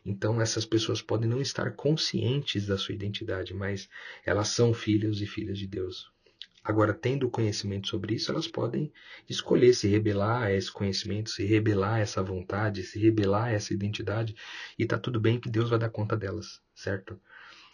Então 0.04 0.42
essas 0.42 0.66
pessoas 0.66 1.02
podem 1.02 1.30
não 1.30 1.42
estar 1.42 1.72
conscientes 1.74 2.66
da 2.66 2.78
sua 2.78 2.96
identidade, 2.96 3.54
mas 3.54 3.88
elas 4.26 4.48
são 4.48 4.74
filhos 4.74 5.22
e 5.22 5.28
filhas 5.28 5.60
de 5.60 5.68
Deus. 5.68 6.12
Agora, 6.68 6.94
tendo 6.94 7.30
conhecimento 7.30 7.88
sobre 7.88 8.16
isso, 8.16 8.30
elas 8.30 8.46
podem 8.46 8.92
escolher 9.30 9.74
se 9.74 9.88
rebelar 9.88 10.44
a 10.44 10.54
esse 10.54 10.70
conhecimento, 10.70 11.30
se 11.30 11.46
rebelar 11.46 11.94
a 11.94 12.00
essa 12.00 12.22
vontade, 12.22 12.84
se 12.84 13.00
rebelar 13.00 13.46
a 13.46 13.52
essa 13.52 13.74
identidade, 13.74 14.36
e 14.78 14.86
tá 14.86 14.98
tudo 14.98 15.18
bem 15.18 15.40
que 15.40 15.50
Deus 15.50 15.70
vai 15.70 15.80
dar 15.80 15.90
conta 15.90 16.18
delas, 16.18 16.62
certo? 16.76 17.18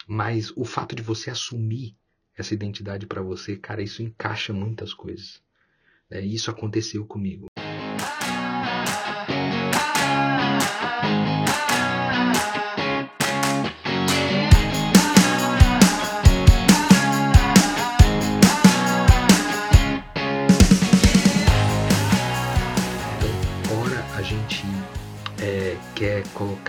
Mas 0.06 0.52
o 0.54 0.64
fato 0.64 0.94
de 0.94 1.02
você 1.02 1.28
assumir 1.28 1.96
essa 2.38 2.54
identidade 2.54 3.04
para 3.04 3.20
você, 3.20 3.56
cara, 3.56 3.82
isso 3.82 4.00
encaixa 4.00 4.52
muitas 4.52 4.94
coisas. 4.94 5.42
É, 6.08 6.20
isso 6.20 6.48
aconteceu 6.48 7.04
comigo. 7.04 7.48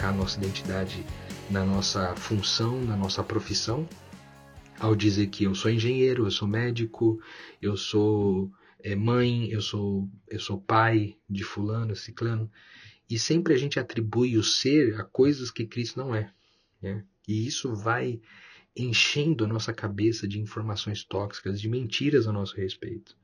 Colocar 0.06 0.12
nossa 0.12 0.38
identidade 0.38 1.04
na 1.50 1.66
nossa 1.66 2.16
função, 2.16 2.84
na 2.84 2.96
nossa 2.96 3.24
profissão, 3.24 3.88
ao 4.80 4.96
dizer 4.96 5.28
que 5.28 5.46
eu 5.46 5.56
sou 5.56 5.72
engenheiro, 5.72 6.26
eu 6.26 6.32
sou 6.32 6.48
médico, 6.48 7.20
eu 7.62 7.78
sou 7.78 8.52
é, 8.80 8.96
mãe, 8.96 9.50
eu 9.50 9.62
sou, 9.62 10.10
eu 10.28 10.40
sou 10.40 10.60
pai 10.60 11.16
de 11.30 11.44
fulano, 11.44 11.96
ciclano, 11.96 12.52
e 13.10 13.18
sempre 13.18 13.54
a 13.54 13.58
gente 13.58 13.80
atribui 13.80 14.38
o 14.38 14.44
ser 14.44 15.00
a 15.00 15.04
coisas 15.04 15.50
que 15.50 15.66
Cristo 15.66 16.00
não 16.00 16.14
é. 16.14 16.32
Né? 16.82 17.04
E 17.28 17.48
isso 17.48 17.74
vai 17.74 18.20
enchendo 18.76 19.46
a 19.46 19.48
nossa 19.48 19.74
cabeça 19.74 20.28
de 20.28 20.40
informações 20.40 21.04
tóxicas, 21.04 21.62
de 21.62 21.70
mentiras 21.70 22.28
a 22.28 22.32
nosso 22.32 22.56
respeito. 22.58 23.16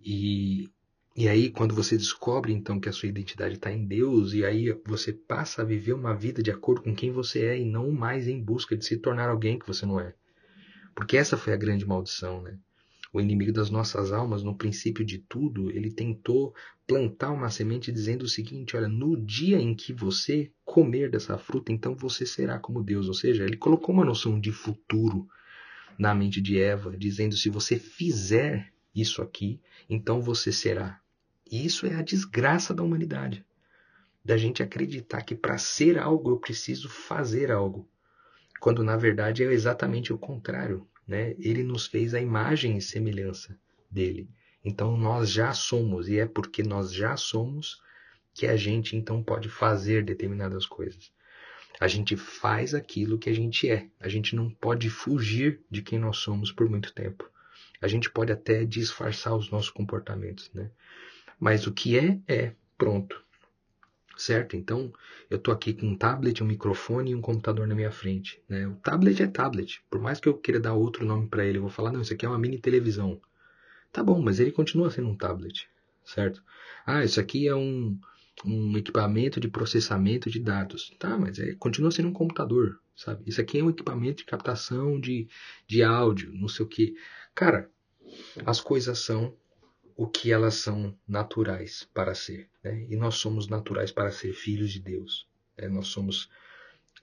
E, 0.00 0.68
e 1.16 1.28
aí, 1.28 1.48
quando 1.48 1.76
você 1.76 1.96
descobre 1.96 2.52
então 2.52 2.80
que 2.80 2.88
a 2.88 2.92
sua 2.92 3.08
identidade 3.08 3.54
está 3.54 3.70
em 3.70 3.86
Deus, 3.86 4.32
e 4.32 4.44
aí 4.44 4.76
você 4.84 5.12
passa 5.12 5.62
a 5.62 5.64
viver 5.64 5.92
uma 5.92 6.12
vida 6.12 6.42
de 6.42 6.50
acordo 6.50 6.82
com 6.82 6.92
quem 6.92 7.12
você 7.12 7.44
é 7.44 7.58
e 7.60 7.64
não 7.64 7.92
mais 7.92 8.26
em 8.26 8.42
busca 8.42 8.76
de 8.76 8.84
se 8.84 8.96
tornar 8.96 9.28
alguém 9.28 9.56
que 9.56 9.66
você 9.66 9.86
não 9.86 10.00
é. 10.00 10.12
Porque 10.92 11.16
essa 11.16 11.36
foi 11.36 11.52
a 11.52 11.56
grande 11.56 11.86
maldição, 11.86 12.42
né? 12.42 12.58
O 13.12 13.20
inimigo 13.20 13.52
das 13.52 13.70
nossas 13.70 14.10
almas, 14.10 14.42
no 14.42 14.56
princípio 14.56 15.04
de 15.04 15.18
tudo, 15.18 15.70
ele 15.70 15.88
tentou 15.92 16.52
plantar 16.84 17.30
uma 17.30 17.48
semente 17.48 17.92
dizendo 17.92 18.22
o 18.22 18.28
seguinte: 18.28 18.76
olha, 18.76 18.88
no 18.88 19.16
dia 19.16 19.60
em 19.60 19.72
que 19.72 19.92
você 19.92 20.50
comer 20.64 21.12
dessa 21.12 21.38
fruta, 21.38 21.70
então 21.70 21.94
você 21.94 22.26
será 22.26 22.58
como 22.58 22.82
Deus. 22.82 23.06
Ou 23.06 23.14
seja, 23.14 23.44
ele 23.44 23.56
colocou 23.56 23.94
uma 23.94 24.04
noção 24.04 24.40
de 24.40 24.50
futuro 24.50 25.28
na 25.96 26.12
mente 26.12 26.40
de 26.40 26.58
Eva, 26.58 26.96
dizendo: 26.96 27.36
se 27.36 27.48
você 27.48 27.78
fizer 27.78 28.72
isso 28.92 29.22
aqui, 29.22 29.60
então 29.88 30.20
você 30.20 30.50
será. 30.50 31.03
E 31.50 31.64
isso 31.64 31.86
é 31.86 31.94
a 31.94 32.02
desgraça 32.02 32.74
da 32.74 32.82
humanidade. 32.82 33.44
Da 34.24 34.36
gente 34.36 34.62
acreditar 34.62 35.22
que 35.22 35.34
para 35.34 35.58
ser 35.58 35.98
algo 35.98 36.30
eu 36.30 36.38
preciso 36.38 36.88
fazer 36.88 37.50
algo. 37.50 37.88
Quando 38.60 38.82
na 38.82 38.96
verdade 38.96 39.44
é 39.44 39.52
exatamente 39.52 40.12
o 40.12 40.18
contrário. 40.18 40.86
Né? 41.06 41.34
Ele 41.38 41.62
nos 41.62 41.86
fez 41.86 42.14
a 42.14 42.20
imagem 42.20 42.78
e 42.78 42.82
semelhança 42.82 43.58
dele. 43.90 44.28
Então 44.64 44.96
nós 44.96 45.30
já 45.30 45.52
somos, 45.52 46.08
e 46.08 46.18
é 46.18 46.26
porque 46.26 46.62
nós 46.62 46.92
já 46.92 47.16
somos 47.16 47.82
que 48.32 48.46
a 48.46 48.56
gente 48.56 48.96
então 48.96 49.22
pode 49.22 49.48
fazer 49.48 50.02
determinadas 50.02 50.64
coisas. 50.66 51.12
A 51.78 51.86
gente 51.86 52.16
faz 52.16 52.74
aquilo 52.74 53.18
que 53.18 53.28
a 53.28 53.34
gente 53.34 53.68
é. 53.68 53.88
A 54.00 54.08
gente 54.08 54.34
não 54.34 54.48
pode 54.48 54.88
fugir 54.88 55.60
de 55.70 55.82
quem 55.82 55.98
nós 55.98 56.18
somos 56.18 56.50
por 56.50 56.68
muito 56.68 56.92
tempo. 56.92 57.28
A 57.80 57.88
gente 57.88 58.10
pode 58.10 58.32
até 58.32 58.64
disfarçar 58.64 59.36
os 59.36 59.50
nossos 59.50 59.70
comportamentos, 59.70 60.50
né? 60.54 60.70
Mas 61.38 61.66
o 61.66 61.72
que 61.72 61.98
é, 61.98 62.20
é. 62.26 62.54
Pronto. 62.76 63.22
Certo? 64.16 64.56
Então, 64.56 64.92
eu 65.28 65.38
estou 65.38 65.52
aqui 65.52 65.72
com 65.72 65.86
um 65.86 65.96
tablet, 65.96 66.42
um 66.42 66.46
microfone 66.46 67.10
e 67.10 67.14
um 67.14 67.20
computador 67.20 67.66
na 67.66 67.74
minha 67.74 67.90
frente. 67.90 68.40
Né? 68.48 68.66
O 68.66 68.76
tablet 68.76 69.22
é 69.22 69.26
tablet. 69.26 69.82
Por 69.90 70.00
mais 70.00 70.20
que 70.20 70.28
eu 70.28 70.36
queira 70.36 70.60
dar 70.60 70.74
outro 70.74 71.04
nome 71.04 71.28
para 71.28 71.44
ele, 71.44 71.58
eu 71.58 71.62
vou 71.62 71.70
falar, 71.70 71.92
não, 71.92 72.00
isso 72.00 72.12
aqui 72.12 72.24
é 72.24 72.28
uma 72.28 72.38
mini 72.38 72.58
televisão. 72.58 73.20
Tá 73.92 74.02
bom, 74.02 74.20
mas 74.20 74.40
ele 74.40 74.52
continua 74.52 74.90
sendo 74.90 75.08
um 75.08 75.16
tablet. 75.16 75.68
Certo? 76.04 76.42
Ah, 76.86 77.04
isso 77.04 77.18
aqui 77.18 77.48
é 77.48 77.54
um, 77.54 77.98
um 78.44 78.76
equipamento 78.76 79.40
de 79.40 79.48
processamento 79.48 80.30
de 80.30 80.38
dados. 80.38 80.94
Tá, 80.98 81.16
mas 81.18 81.38
é, 81.38 81.54
continua 81.54 81.90
sendo 81.90 82.08
um 82.08 82.12
computador, 82.12 82.80
sabe? 82.94 83.24
Isso 83.26 83.40
aqui 83.40 83.58
é 83.58 83.64
um 83.64 83.70
equipamento 83.70 84.18
de 84.18 84.24
captação 84.24 85.00
de, 85.00 85.28
de 85.66 85.82
áudio, 85.82 86.32
não 86.34 86.48
sei 86.48 86.64
o 86.64 86.68
que. 86.68 86.94
Cara, 87.34 87.70
as 88.44 88.60
coisas 88.60 88.98
são 88.98 89.34
o 89.96 90.06
que 90.06 90.32
elas 90.32 90.54
são 90.54 90.96
naturais 91.06 91.88
para 91.94 92.14
ser. 92.14 92.48
Né? 92.62 92.86
E 92.88 92.96
nós 92.96 93.16
somos 93.16 93.48
naturais 93.48 93.92
para 93.92 94.10
ser 94.10 94.32
filhos 94.32 94.72
de 94.72 94.80
Deus. 94.80 95.26
Né? 95.56 95.68
Nós 95.68 95.88
somos 95.88 96.28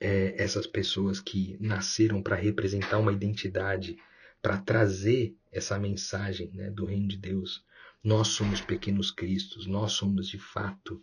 é, 0.00 0.34
essas 0.36 0.66
pessoas 0.66 1.20
que 1.20 1.56
nasceram 1.60 2.22
para 2.22 2.36
representar 2.36 2.98
uma 2.98 3.12
identidade, 3.12 3.96
para 4.40 4.58
trazer 4.58 5.34
essa 5.50 5.78
mensagem 5.78 6.50
né, 6.52 6.70
do 6.70 6.84
reino 6.84 7.08
de 7.08 7.16
Deus. 7.16 7.64
Nós 8.02 8.28
somos 8.28 8.60
pequenos 8.60 9.10
cristos, 9.10 9.66
nós 9.66 9.92
somos 9.92 10.28
de 10.28 10.38
fato 10.38 11.02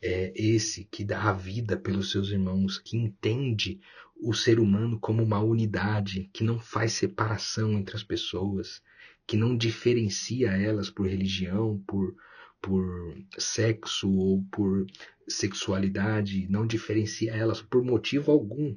é, 0.00 0.32
esse 0.34 0.84
que 0.84 1.04
dá 1.04 1.22
a 1.28 1.32
vida 1.32 1.76
pelos 1.76 2.10
seus 2.10 2.30
irmãos, 2.30 2.78
que 2.78 2.96
entende 2.96 3.80
o 4.16 4.32
ser 4.32 4.58
humano 4.58 4.98
como 4.98 5.22
uma 5.22 5.40
unidade, 5.40 6.30
que 6.32 6.42
não 6.42 6.58
faz 6.58 6.92
separação 6.92 7.72
entre 7.72 7.96
as 7.96 8.02
pessoas, 8.02 8.82
que 9.26 9.36
não 9.36 9.56
diferencia 9.56 10.50
elas 10.50 10.90
por 10.90 11.06
religião, 11.06 11.82
por, 11.86 12.14
por 12.60 13.16
sexo 13.38 14.10
ou 14.10 14.44
por 14.50 14.86
sexualidade, 15.28 16.46
não 16.48 16.66
diferencia 16.66 17.32
elas 17.32 17.62
por 17.62 17.84
motivo 17.84 18.30
algum. 18.30 18.76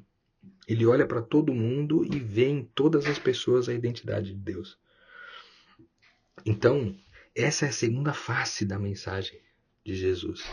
Ele 0.67 0.85
olha 0.85 1.05
para 1.05 1.21
todo 1.21 1.53
mundo 1.53 2.05
e 2.05 2.19
vê 2.19 2.47
em 2.47 2.63
todas 2.63 3.05
as 3.05 3.19
pessoas 3.19 3.67
a 3.67 3.73
identidade 3.73 4.33
de 4.33 4.39
Deus. 4.39 4.77
Então, 6.45 6.95
essa 7.35 7.65
é 7.65 7.69
a 7.69 7.73
segunda 7.73 8.13
face 8.13 8.65
da 8.65 8.79
mensagem 8.79 9.39
de 9.83 9.95
Jesus. 9.95 10.43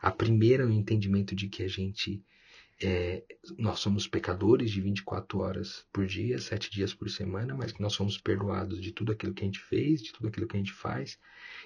A 0.00 0.10
primeira 0.10 0.62
é 0.62 0.66
o 0.66 0.70
entendimento 0.70 1.34
de 1.34 1.48
que 1.48 1.62
a 1.62 1.68
gente 1.68 2.22
é, 2.82 3.24
nós 3.58 3.78
somos 3.78 4.06
pecadores 4.06 4.70
de 4.70 4.82
24 4.82 5.38
horas 5.38 5.86
por 5.90 6.06
dia, 6.06 6.38
7 6.38 6.70
dias 6.70 6.92
por 6.92 7.08
semana, 7.08 7.54
mas 7.54 7.72
que 7.72 7.80
nós 7.80 7.94
somos 7.94 8.18
perdoados 8.18 8.82
de 8.82 8.92
tudo 8.92 9.12
aquilo 9.12 9.32
que 9.32 9.42
a 9.42 9.46
gente 9.46 9.60
fez, 9.60 10.02
de 10.02 10.12
tudo 10.12 10.28
aquilo 10.28 10.46
que 10.46 10.56
a 10.56 10.58
gente 10.58 10.72
faz 10.72 11.18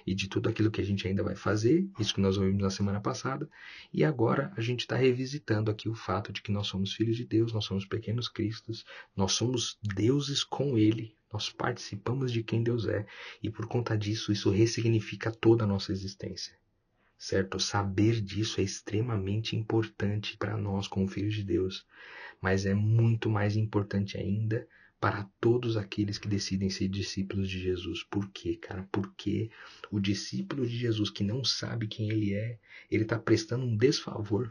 e 0.06 0.14
de 0.14 0.28
tudo 0.28 0.48
aquilo 0.48 0.70
que 0.70 0.80
a 0.80 0.84
gente 0.84 1.08
ainda 1.08 1.24
vai 1.24 1.34
fazer, 1.34 1.88
isso 1.98 2.14
que 2.14 2.20
nós 2.20 2.36
ouvimos 2.36 2.62
na 2.62 2.70
semana 2.70 3.00
passada, 3.00 3.50
e 3.92 4.04
agora 4.04 4.52
a 4.56 4.60
gente 4.60 4.80
está 4.80 4.94
revisitando 4.94 5.70
aqui 5.70 5.88
o 5.88 5.94
fato 5.94 6.32
de 6.32 6.42
que 6.42 6.52
nós 6.52 6.68
somos 6.68 6.92
filhos 6.92 7.16
de 7.16 7.24
Deus, 7.24 7.52
nós 7.52 7.64
somos 7.64 7.84
pequenos 7.84 8.28
cristos, 8.28 8.84
nós 9.16 9.32
somos 9.32 9.78
deuses 9.82 10.44
com 10.44 10.78
Ele, 10.78 11.16
nós 11.32 11.50
participamos 11.50 12.30
de 12.30 12.42
quem 12.44 12.62
Deus 12.62 12.86
é, 12.86 13.04
e 13.42 13.50
por 13.50 13.66
conta 13.66 13.98
disso, 13.98 14.30
isso 14.30 14.50
ressignifica 14.50 15.32
toda 15.32 15.64
a 15.64 15.66
nossa 15.66 15.90
existência 15.90 16.59
certo? 17.20 17.61
Saber 17.61 18.18
disso 18.22 18.62
é 18.62 18.64
extremamente 18.64 19.54
importante 19.54 20.38
para 20.38 20.56
nós 20.56 20.88
como 20.88 21.06
filhos 21.06 21.35
de 21.35 21.44
Deus, 21.44 21.87
mas 22.40 22.64
é 22.64 22.72
muito 22.72 23.28
mais 23.28 23.56
importante 23.56 24.16
ainda 24.16 24.66
para 24.98 25.28
todos 25.38 25.76
aqueles 25.76 26.16
que 26.16 26.26
decidem 26.26 26.70
ser 26.70 26.88
discípulos 26.88 27.50
de 27.50 27.61
Jesus. 27.61 28.02
Por 28.02 28.30
quê, 28.30 28.56
cara? 28.56 28.88
Porque 28.90 29.50
o 29.90 30.00
discípulo 30.00 30.66
de 30.66 30.76
Jesus 30.76 31.11
que 31.11 31.22
não 31.22 31.44
sabe 31.44 31.87
quem 31.87 32.09
ele 32.09 32.33
é, 32.33 32.59
ele 32.90 33.02
está 33.02 33.18
prestando 33.18 33.66
um 33.66 33.76
desfavor. 33.76 34.50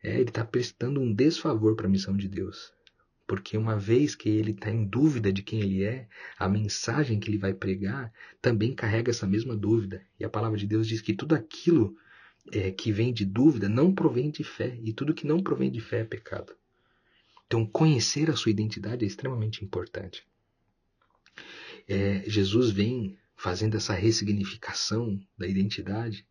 É, 0.00 0.20
ele 0.20 0.30
está 0.30 0.44
prestando 0.44 1.00
um 1.00 1.12
desfavor 1.12 1.74
para 1.74 1.88
a 1.88 1.90
missão 1.90 2.16
de 2.16 2.28
Deus. 2.28 2.72
Porque 3.28 3.58
uma 3.58 3.78
vez 3.78 4.14
que 4.14 4.26
ele 4.26 4.52
está 4.52 4.70
em 4.70 4.86
dúvida 4.86 5.30
de 5.30 5.42
quem 5.42 5.60
ele 5.60 5.84
é, 5.84 6.08
a 6.38 6.48
mensagem 6.48 7.20
que 7.20 7.28
ele 7.28 7.36
vai 7.36 7.52
pregar 7.52 8.10
também 8.40 8.74
carrega 8.74 9.10
essa 9.10 9.26
mesma 9.26 9.54
dúvida. 9.54 10.02
E 10.18 10.24
a 10.24 10.30
palavra 10.30 10.56
de 10.56 10.66
Deus 10.66 10.88
diz 10.88 11.02
que 11.02 11.12
tudo 11.12 11.34
aquilo 11.34 11.94
é, 12.50 12.70
que 12.70 12.90
vem 12.90 13.12
de 13.12 13.26
dúvida 13.26 13.68
não 13.68 13.94
provém 13.94 14.30
de 14.30 14.42
fé. 14.42 14.78
E 14.82 14.94
tudo 14.94 15.12
que 15.12 15.26
não 15.26 15.42
provém 15.42 15.70
de 15.70 15.78
fé 15.78 16.00
é 16.00 16.04
pecado. 16.04 16.54
Então, 17.46 17.66
conhecer 17.66 18.30
a 18.30 18.36
sua 18.36 18.50
identidade 18.50 19.04
é 19.04 19.08
extremamente 19.08 19.62
importante. 19.62 20.26
É, 21.86 22.24
Jesus 22.26 22.70
vem 22.70 23.18
fazendo 23.36 23.76
essa 23.76 23.92
ressignificação 23.92 25.20
da 25.36 25.46
identidade 25.46 26.26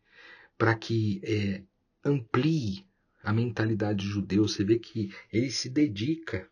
para 0.58 0.74
que 0.74 1.20
é, 1.22 1.62
amplie 2.04 2.84
a 3.22 3.32
mentalidade 3.32 4.04
judeu. 4.04 4.48
Você 4.48 4.64
vê 4.64 4.80
que 4.80 5.14
ele 5.32 5.52
se 5.52 5.70
dedica 5.70 6.50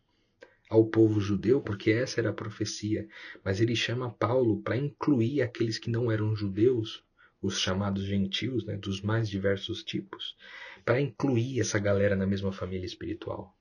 ao 0.68 0.86
povo 0.86 1.20
judeu, 1.20 1.60
porque 1.60 1.90
essa 1.90 2.20
era 2.20 2.30
a 2.30 2.34
profecia, 2.34 3.08
mas 3.44 3.60
ele 3.60 3.76
chama 3.76 4.10
Paulo 4.10 4.60
para 4.62 4.76
incluir 4.76 5.42
aqueles 5.42 5.78
que 5.78 5.90
não 5.90 6.10
eram 6.10 6.34
judeus, 6.34 7.04
os 7.40 7.60
chamados 7.60 8.04
gentios, 8.04 8.64
né, 8.64 8.76
dos 8.76 9.00
mais 9.00 9.28
diversos 9.28 9.84
tipos, 9.84 10.36
para 10.84 11.00
incluir 11.00 11.60
essa 11.60 11.78
galera 11.78 12.16
na 12.16 12.26
mesma 12.26 12.52
família 12.52 12.86
espiritual 12.86 13.56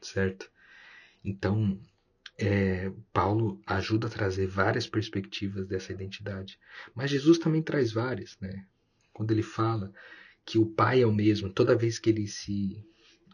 certo? 0.00 0.50
Então, 1.24 1.78
é, 2.36 2.92
Paulo 3.12 3.60
ajuda 3.66 4.06
a 4.06 4.10
trazer 4.10 4.46
várias 4.46 4.86
perspectivas 4.86 5.66
dessa 5.66 5.92
identidade, 5.92 6.58
mas 6.94 7.10
Jesus 7.10 7.38
também 7.38 7.62
traz 7.62 7.92
várias, 7.92 8.38
né? 8.40 8.66
Quando 9.12 9.32
ele 9.32 9.42
fala 9.42 9.92
que 10.44 10.58
o 10.58 10.66
Pai 10.66 11.02
é 11.02 11.06
o 11.06 11.12
mesmo, 11.12 11.50
toda 11.52 11.76
vez 11.76 11.98
que 11.98 12.10
ele 12.10 12.26
se 12.26 12.84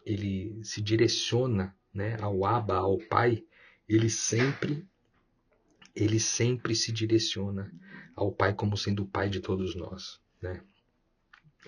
ele 0.04 0.62
se 0.62 0.82
direciona, 0.82 1.74
né, 1.94 2.16
ao 2.20 2.44
Abba, 2.44 2.76
ao 2.76 2.98
Pai, 2.98 3.44
ele 3.88 4.10
sempre 4.10 4.86
ele 5.94 6.18
sempre 6.18 6.74
se 6.74 6.90
direciona 6.90 7.72
ao 8.16 8.32
Pai 8.32 8.52
como 8.52 8.76
sendo 8.76 9.04
o 9.04 9.06
Pai 9.06 9.28
de 9.28 9.40
todos 9.40 9.76
nós, 9.76 10.20
né? 10.42 10.60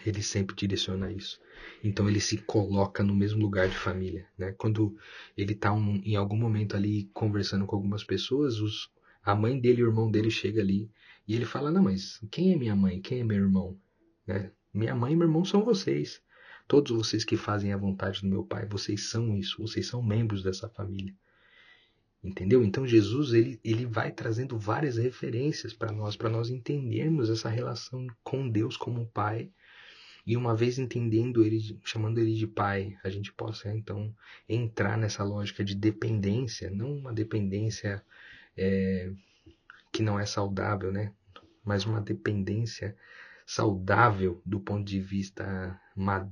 Ele 0.04 0.22
sempre 0.22 0.54
direciona 0.54 1.10
isso. 1.10 1.40
Então 1.82 2.08
ele 2.08 2.20
se 2.20 2.38
coloca 2.38 3.02
no 3.02 3.14
mesmo 3.14 3.40
lugar 3.40 3.68
de 3.68 3.76
família. 3.76 4.26
Né? 4.36 4.52
Quando 4.52 4.96
ele 5.36 5.52
está 5.52 5.72
um, 5.72 6.02
em 6.04 6.16
algum 6.16 6.36
momento 6.36 6.76
ali 6.76 7.08
conversando 7.14 7.64
com 7.64 7.76
algumas 7.76 8.04
pessoas, 8.04 8.60
os, 8.60 8.90
a 9.24 9.34
mãe 9.34 9.58
dele 9.58 9.80
e 9.80 9.84
o 9.84 9.88
irmão 9.88 10.10
dele 10.10 10.30
chega 10.30 10.60
ali 10.60 10.90
e 11.26 11.34
ele 11.34 11.46
fala: 11.46 11.70
Não, 11.70 11.82
mas 11.82 12.20
quem 12.30 12.52
é 12.52 12.56
minha 12.56 12.76
mãe? 12.76 13.00
Quem 13.00 13.20
é 13.20 13.24
meu 13.24 13.38
irmão? 13.38 13.78
Né? 14.26 14.52
Minha 14.72 14.94
mãe 14.94 15.12
e 15.12 15.16
meu 15.16 15.26
irmão 15.26 15.44
são 15.44 15.64
vocês. 15.64 16.20
Todos 16.68 16.96
vocês 16.96 17.24
que 17.24 17.36
fazem 17.36 17.72
a 17.72 17.76
vontade 17.76 18.20
do 18.20 18.28
meu 18.28 18.44
pai, 18.44 18.66
vocês 18.66 19.08
são 19.08 19.36
isso, 19.36 19.62
vocês 19.62 19.86
são 19.86 20.02
membros 20.02 20.42
dessa 20.42 20.68
família. 20.68 21.14
Entendeu? 22.22 22.64
Então 22.64 22.86
Jesus 22.86 23.32
ele, 23.32 23.60
ele 23.62 23.86
vai 23.86 24.10
trazendo 24.10 24.58
várias 24.58 24.96
referências 24.96 25.72
para 25.72 25.92
nós, 25.92 26.16
para 26.16 26.28
nós 26.28 26.50
entendermos 26.50 27.30
essa 27.30 27.48
relação 27.48 28.06
com 28.24 28.48
Deus 28.48 28.76
como 28.76 29.06
Pai 29.06 29.50
e 30.26 30.36
uma 30.36 30.56
vez 30.56 30.76
entendendo 30.76 31.44
ele, 31.44 31.78
chamando 31.84 32.18
ele 32.18 32.34
de 32.34 32.48
pai, 32.48 32.98
a 33.04 33.08
gente 33.08 33.32
possa 33.32 33.72
então 33.72 34.12
entrar 34.48 34.98
nessa 34.98 35.22
lógica 35.22 35.62
de 35.64 35.76
dependência, 35.76 36.68
não 36.68 36.96
uma 36.96 37.12
dependência 37.12 38.04
é, 38.56 39.12
que 39.92 40.02
não 40.02 40.18
é 40.18 40.26
saudável, 40.26 40.90
né? 40.90 41.12
Mas 41.64 41.86
uma 41.86 42.00
dependência 42.00 42.96
saudável 43.46 44.42
do 44.44 44.60
ponto 44.60 44.84
de 44.84 45.00
vista 45.00 45.80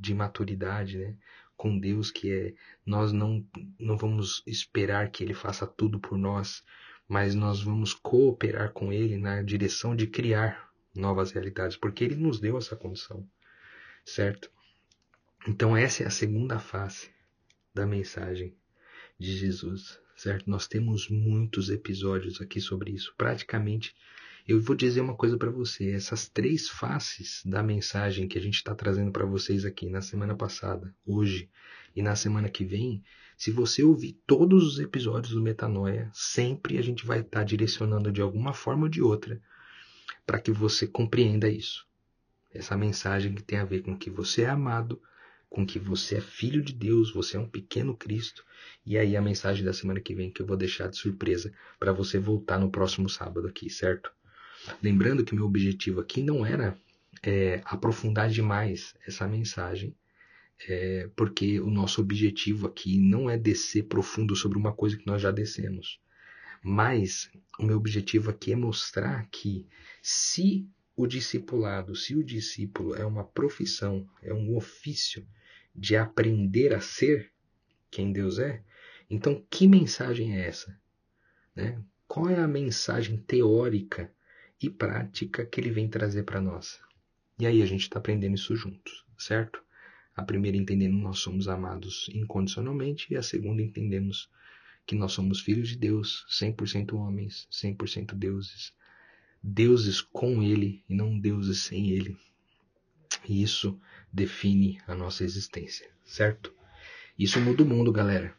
de 0.00 0.14
maturidade, 0.14 0.98
né? 0.98 1.16
Com 1.56 1.78
Deus 1.78 2.10
que 2.10 2.32
é 2.32 2.54
nós 2.84 3.12
não 3.12 3.46
não 3.78 3.96
vamos 3.96 4.42
esperar 4.46 5.10
que 5.10 5.22
ele 5.22 5.34
faça 5.34 5.66
tudo 5.66 6.00
por 6.00 6.18
nós, 6.18 6.64
mas 7.08 7.34
nós 7.34 7.62
vamos 7.62 7.94
cooperar 7.94 8.72
com 8.72 8.92
ele 8.92 9.16
na 9.16 9.40
direção 9.42 9.94
de 9.96 10.06
criar 10.06 10.68
novas 10.94 11.30
realidades, 11.32 11.76
porque 11.76 12.04
ele 12.04 12.16
nos 12.16 12.40
deu 12.40 12.58
essa 12.58 12.76
condição 12.76 13.26
certo? 14.04 14.50
Então 15.48 15.76
essa 15.76 16.02
é 16.02 16.06
a 16.06 16.10
segunda 16.10 16.58
face 16.58 17.10
da 17.74 17.86
mensagem 17.86 18.54
de 19.18 19.36
Jesus, 19.36 19.98
certo? 20.16 20.48
Nós 20.48 20.68
temos 20.68 21.08
muitos 21.08 21.70
episódios 21.70 22.40
aqui 22.40 22.60
sobre 22.60 22.92
isso. 22.92 23.14
Praticamente, 23.16 23.94
eu 24.46 24.60
vou 24.60 24.76
dizer 24.76 25.00
uma 25.00 25.16
coisa 25.16 25.38
para 25.38 25.50
você: 25.50 25.92
essas 25.92 26.28
três 26.28 26.68
faces 26.68 27.42
da 27.44 27.62
mensagem 27.62 28.28
que 28.28 28.38
a 28.38 28.40
gente 28.40 28.56
está 28.56 28.74
trazendo 28.74 29.10
para 29.10 29.24
vocês 29.24 29.64
aqui 29.64 29.88
na 29.88 30.02
semana 30.02 30.34
passada, 30.34 30.94
hoje 31.06 31.48
e 31.96 32.02
na 32.02 32.14
semana 32.14 32.48
que 32.50 32.64
vem, 32.64 33.02
se 33.36 33.50
você 33.50 33.82
ouvir 33.82 34.20
todos 34.26 34.66
os 34.66 34.78
episódios 34.78 35.32
do 35.32 35.42
Metanoia, 35.42 36.10
sempre 36.12 36.76
a 36.76 36.82
gente 36.82 37.06
vai 37.06 37.20
estar 37.20 37.40
tá 37.40 37.44
direcionando 37.44 38.12
de 38.12 38.20
alguma 38.20 38.52
forma 38.52 38.84
ou 38.84 38.88
de 38.88 39.00
outra 39.00 39.40
para 40.26 40.38
que 40.38 40.50
você 40.50 40.86
compreenda 40.86 41.48
isso. 41.48 41.86
Essa 42.52 42.76
mensagem 42.76 43.34
que 43.34 43.42
tem 43.42 43.58
a 43.58 43.64
ver 43.64 43.82
com 43.82 43.96
que 43.96 44.10
você 44.10 44.42
é 44.42 44.50
amado, 44.50 45.00
com 45.48 45.66
que 45.66 45.78
você 45.78 46.16
é 46.16 46.20
filho 46.20 46.62
de 46.62 46.72
Deus, 46.72 47.12
você 47.12 47.36
é 47.36 47.40
um 47.40 47.48
pequeno 47.48 47.96
Cristo. 47.96 48.44
E 48.84 48.98
aí 48.98 49.16
a 49.16 49.22
mensagem 49.22 49.64
da 49.64 49.72
semana 49.72 50.00
que 50.00 50.14
vem 50.14 50.30
que 50.30 50.42
eu 50.42 50.46
vou 50.46 50.56
deixar 50.56 50.88
de 50.88 50.96
surpresa 50.96 51.52
para 51.78 51.92
você 51.92 52.18
voltar 52.18 52.58
no 52.58 52.70
próximo 52.70 53.08
sábado 53.08 53.46
aqui, 53.46 53.70
certo? 53.70 54.12
Lembrando 54.82 55.24
que 55.24 55.34
meu 55.34 55.44
objetivo 55.44 56.00
aqui 56.00 56.22
não 56.22 56.44
era 56.44 56.76
é, 57.22 57.60
aprofundar 57.64 58.28
demais 58.28 58.94
essa 59.06 59.26
mensagem, 59.26 59.94
é, 60.68 61.10
porque 61.16 61.60
o 61.60 61.70
nosso 61.70 62.00
objetivo 62.00 62.66
aqui 62.66 62.98
não 62.98 63.28
é 63.28 63.36
descer 63.36 63.84
profundo 63.84 64.34
sobre 64.36 64.58
uma 64.58 64.72
coisa 64.72 64.96
que 64.96 65.06
nós 65.06 65.20
já 65.20 65.30
descemos. 65.30 66.00
Mas 66.62 67.30
o 67.58 67.64
meu 67.64 67.76
objetivo 67.76 68.30
aqui 68.30 68.52
é 68.52 68.56
mostrar 68.56 69.28
que 69.30 69.66
se 70.02 70.66
o 70.96 71.06
discipulado, 71.06 71.94
se 71.94 72.14
o 72.14 72.24
discípulo 72.24 72.94
é 72.94 73.04
uma 73.04 73.24
profissão, 73.24 74.08
é 74.22 74.32
um 74.32 74.56
ofício 74.56 75.26
de 75.74 75.96
aprender 75.96 76.72
a 76.72 76.80
ser 76.80 77.30
quem 77.90 78.12
Deus 78.12 78.38
é, 78.38 78.62
então 79.10 79.44
que 79.50 79.66
mensagem 79.66 80.36
é 80.36 80.46
essa? 80.46 80.78
Né? 81.54 81.80
Qual 82.06 82.28
é 82.28 82.40
a 82.40 82.48
mensagem 82.48 83.16
teórica 83.16 84.12
e 84.60 84.70
prática 84.70 85.44
que 85.44 85.60
ele 85.60 85.70
vem 85.70 85.88
trazer 85.88 86.24
para 86.24 86.40
nós? 86.40 86.80
E 87.38 87.46
aí 87.46 87.62
a 87.62 87.66
gente 87.66 87.82
está 87.82 87.98
aprendendo 87.98 88.34
isso 88.34 88.54
juntos, 88.54 89.04
certo? 89.18 89.62
A 90.14 90.22
primeira 90.22 90.56
entendendo 90.56 90.96
que 90.96 91.02
nós 91.02 91.18
somos 91.18 91.48
amados 91.48 92.08
incondicionalmente 92.14 93.12
e 93.12 93.16
a 93.16 93.22
segunda 93.22 93.62
entendemos 93.62 94.28
que 94.86 94.94
nós 94.94 95.12
somos 95.12 95.40
filhos 95.40 95.68
de 95.68 95.76
Deus, 95.76 96.24
100% 96.30 96.94
homens, 96.94 97.48
100% 97.50 98.14
deuses, 98.14 98.72
deuses 99.42 100.00
com 100.00 100.42
ele 100.42 100.84
e 100.88 100.94
não 100.94 101.18
deuses 101.18 101.62
sem 101.62 101.90
ele. 101.90 102.16
E 103.28 103.42
isso 103.42 103.78
define 104.12 104.80
a 104.86 104.94
nossa 104.94 105.24
existência, 105.24 105.90
certo? 106.04 106.54
Isso 107.18 107.40
muda 107.40 107.62
o 107.62 107.66
mundo, 107.66 107.90
galera. 107.90 108.36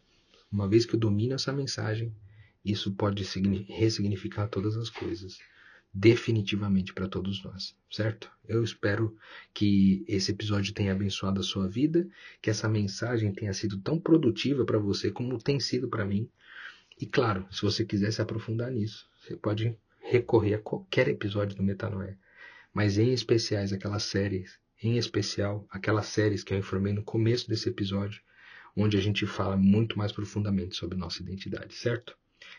Uma 0.52 0.68
vez 0.68 0.86
que 0.86 0.96
eu 0.96 1.00
domino 1.00 1.34
essa 1.34 1.52
mensagem, 1.52 2.16
isso 2.64 2.94
pode 2.94 3.24
ressignificar 3.68 4.48
todas 4.48 4.78
as 4.78 4.90
coisas, 4.90 5.38
definitivamente 5.98 6.94
para 6.94 7.08
todos 7.08 7.42
nós, 7.42 7.74
certo? 7.90 8.30
Eu 8.46 8.62
espero 8.62 9.16
que 9.54 10.04
esse 10.10 10.30
episódio 10.30 10.74
tenha 10.74 10.92
abençoado 10.92 11.40
a 11.40 11.44
sua 11.44 11.70
vida, 11.70 12.06
que 12.42 12.50
essa 12.50 12.68
mensagem 12.68 13.32
tenha 13.32 13.54
sido 13.54 13.78
tão 13.78 13.98
produtiva 13.98 14.66
para 14.66 14.78
você 14.78 15.10
como 15.10 15.42
tem 15.42 15.58
sido 15.58 15.88
para 15.88 16.04
mim. 16.04 16.30
E 17.00 17.06
claro, 17.06 17.48
se 17.50 17.62
você 17.62 17.86
quiser 17.86 18.12
se 18.12 18.22
aprofundar 18.22 18.70
nisso, 18.72 19.10
você 19.22 19.38
pode 19.38 19.74
recorrer 20.02 20.56
a 20.56 20.60
qualquer 20.60 21.08
episódio 21.08 21.56
do 21.56 21.64
Metanoia, 21.64 22.20
mas 22.74 22.98
em 22.98 23.14
especiais 23.14 23.72
aquelas 23.72 24.04
séries, 24.04 24.60
em 24.84 24.98
especial 24.98 25.66
aquelas 25.70 26.08
séries 26.08 26.44
que 26.44 26.54
eu 26.54 26.58
informei 26.58 26.92
no 26.92 27.04
começo 27.04 27.48
desse 27.48 27.70
episódio, 27.70 28.22
onde 28.76 28.98
a 28.98 29.02
gente 29.02 29.26
fala 29.26 29.56
muito 29.56 29.98
mais 29.98 30.12
profundamente 30.12 30.76
sobre 30.76 30.98
nossa 30.98 31.22
identidade, 31.22 31.74
certo? 31.74 32.18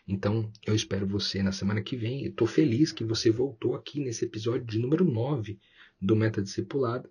Então, 0.08 0.50
eu 0.64 0.74
espero 0.74 1.06
você 1.06 1.42
na 1.42 1.50
semana 1.50 1.82
que 1.82 1.96
vem. 1.96 2.24
Estou 2.24 2.46
feliz 2.46 2.92
que 2.92 3.02
você 3.02 3.30
voltou 3.30 3.74
aqui 3.74 3.98
nesse 3.98 4.24
episódio 4.24 4.64
de 4.64 4.78
número 4.78 5.04
9 5.04 5.58
do 6.00 6.14
Meta 6.14 6.40
Discipulado. 6.40 7.10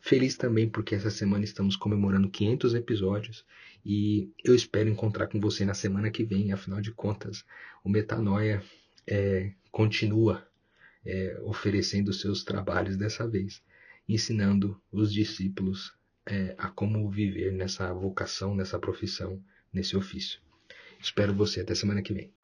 Feliz 0.00 0.36
também 0.36 0.68
porque 0.68 0.94
essa 0.94 1.10
semana 1.10 1.44
estamos 1.44 1.76
comemorando 1.76 2.28
500 2.28 2.74
episódios 2.74 3.44
e 3.84 4.30
eu 4.44 4.54
espero 4.54 4.90
encontrar 4.90 5.28
com 5.28 5.40
você 5.40 5.64
na 5.64 5.72
semana 5.72 6.10
que 6.10 6.24
vem. 6.24 6.52
Afinal 6.52 6.80
de 6.80 6.92
contas, 6.92 7.44
o 7.82 7.88
Metanoia 7.88 8.62
é, 9.06 9.52
continua 9.70 10.46
é, 11.04 11.40
oferecendo 11.44 12.12
seus 12.12 12.44
trabalhos 12.44 12.96
dessa 12.96 13.26
vez, 13.26 13.62
ensinando 14.06 14.78
os 14.92 15.12
discípulos 15.12 15.94
é, 16.26 16.54
a 16.58 16.68
como 16.68 17.08
viver 17.10 17.52
nessa 17.52 17.92
vocação, 17.92 18.54
nessa 18.54 18.78
profissão, 18.78 19.42
nesse 19.72 19.96
ofício. 19.96 20.40
Espero 21.04 21.34
você. 21.34 21.60
Até 21.60 21.74
semana 21.74 22.02
que 22.02 22.14
vem. 22.14 22.43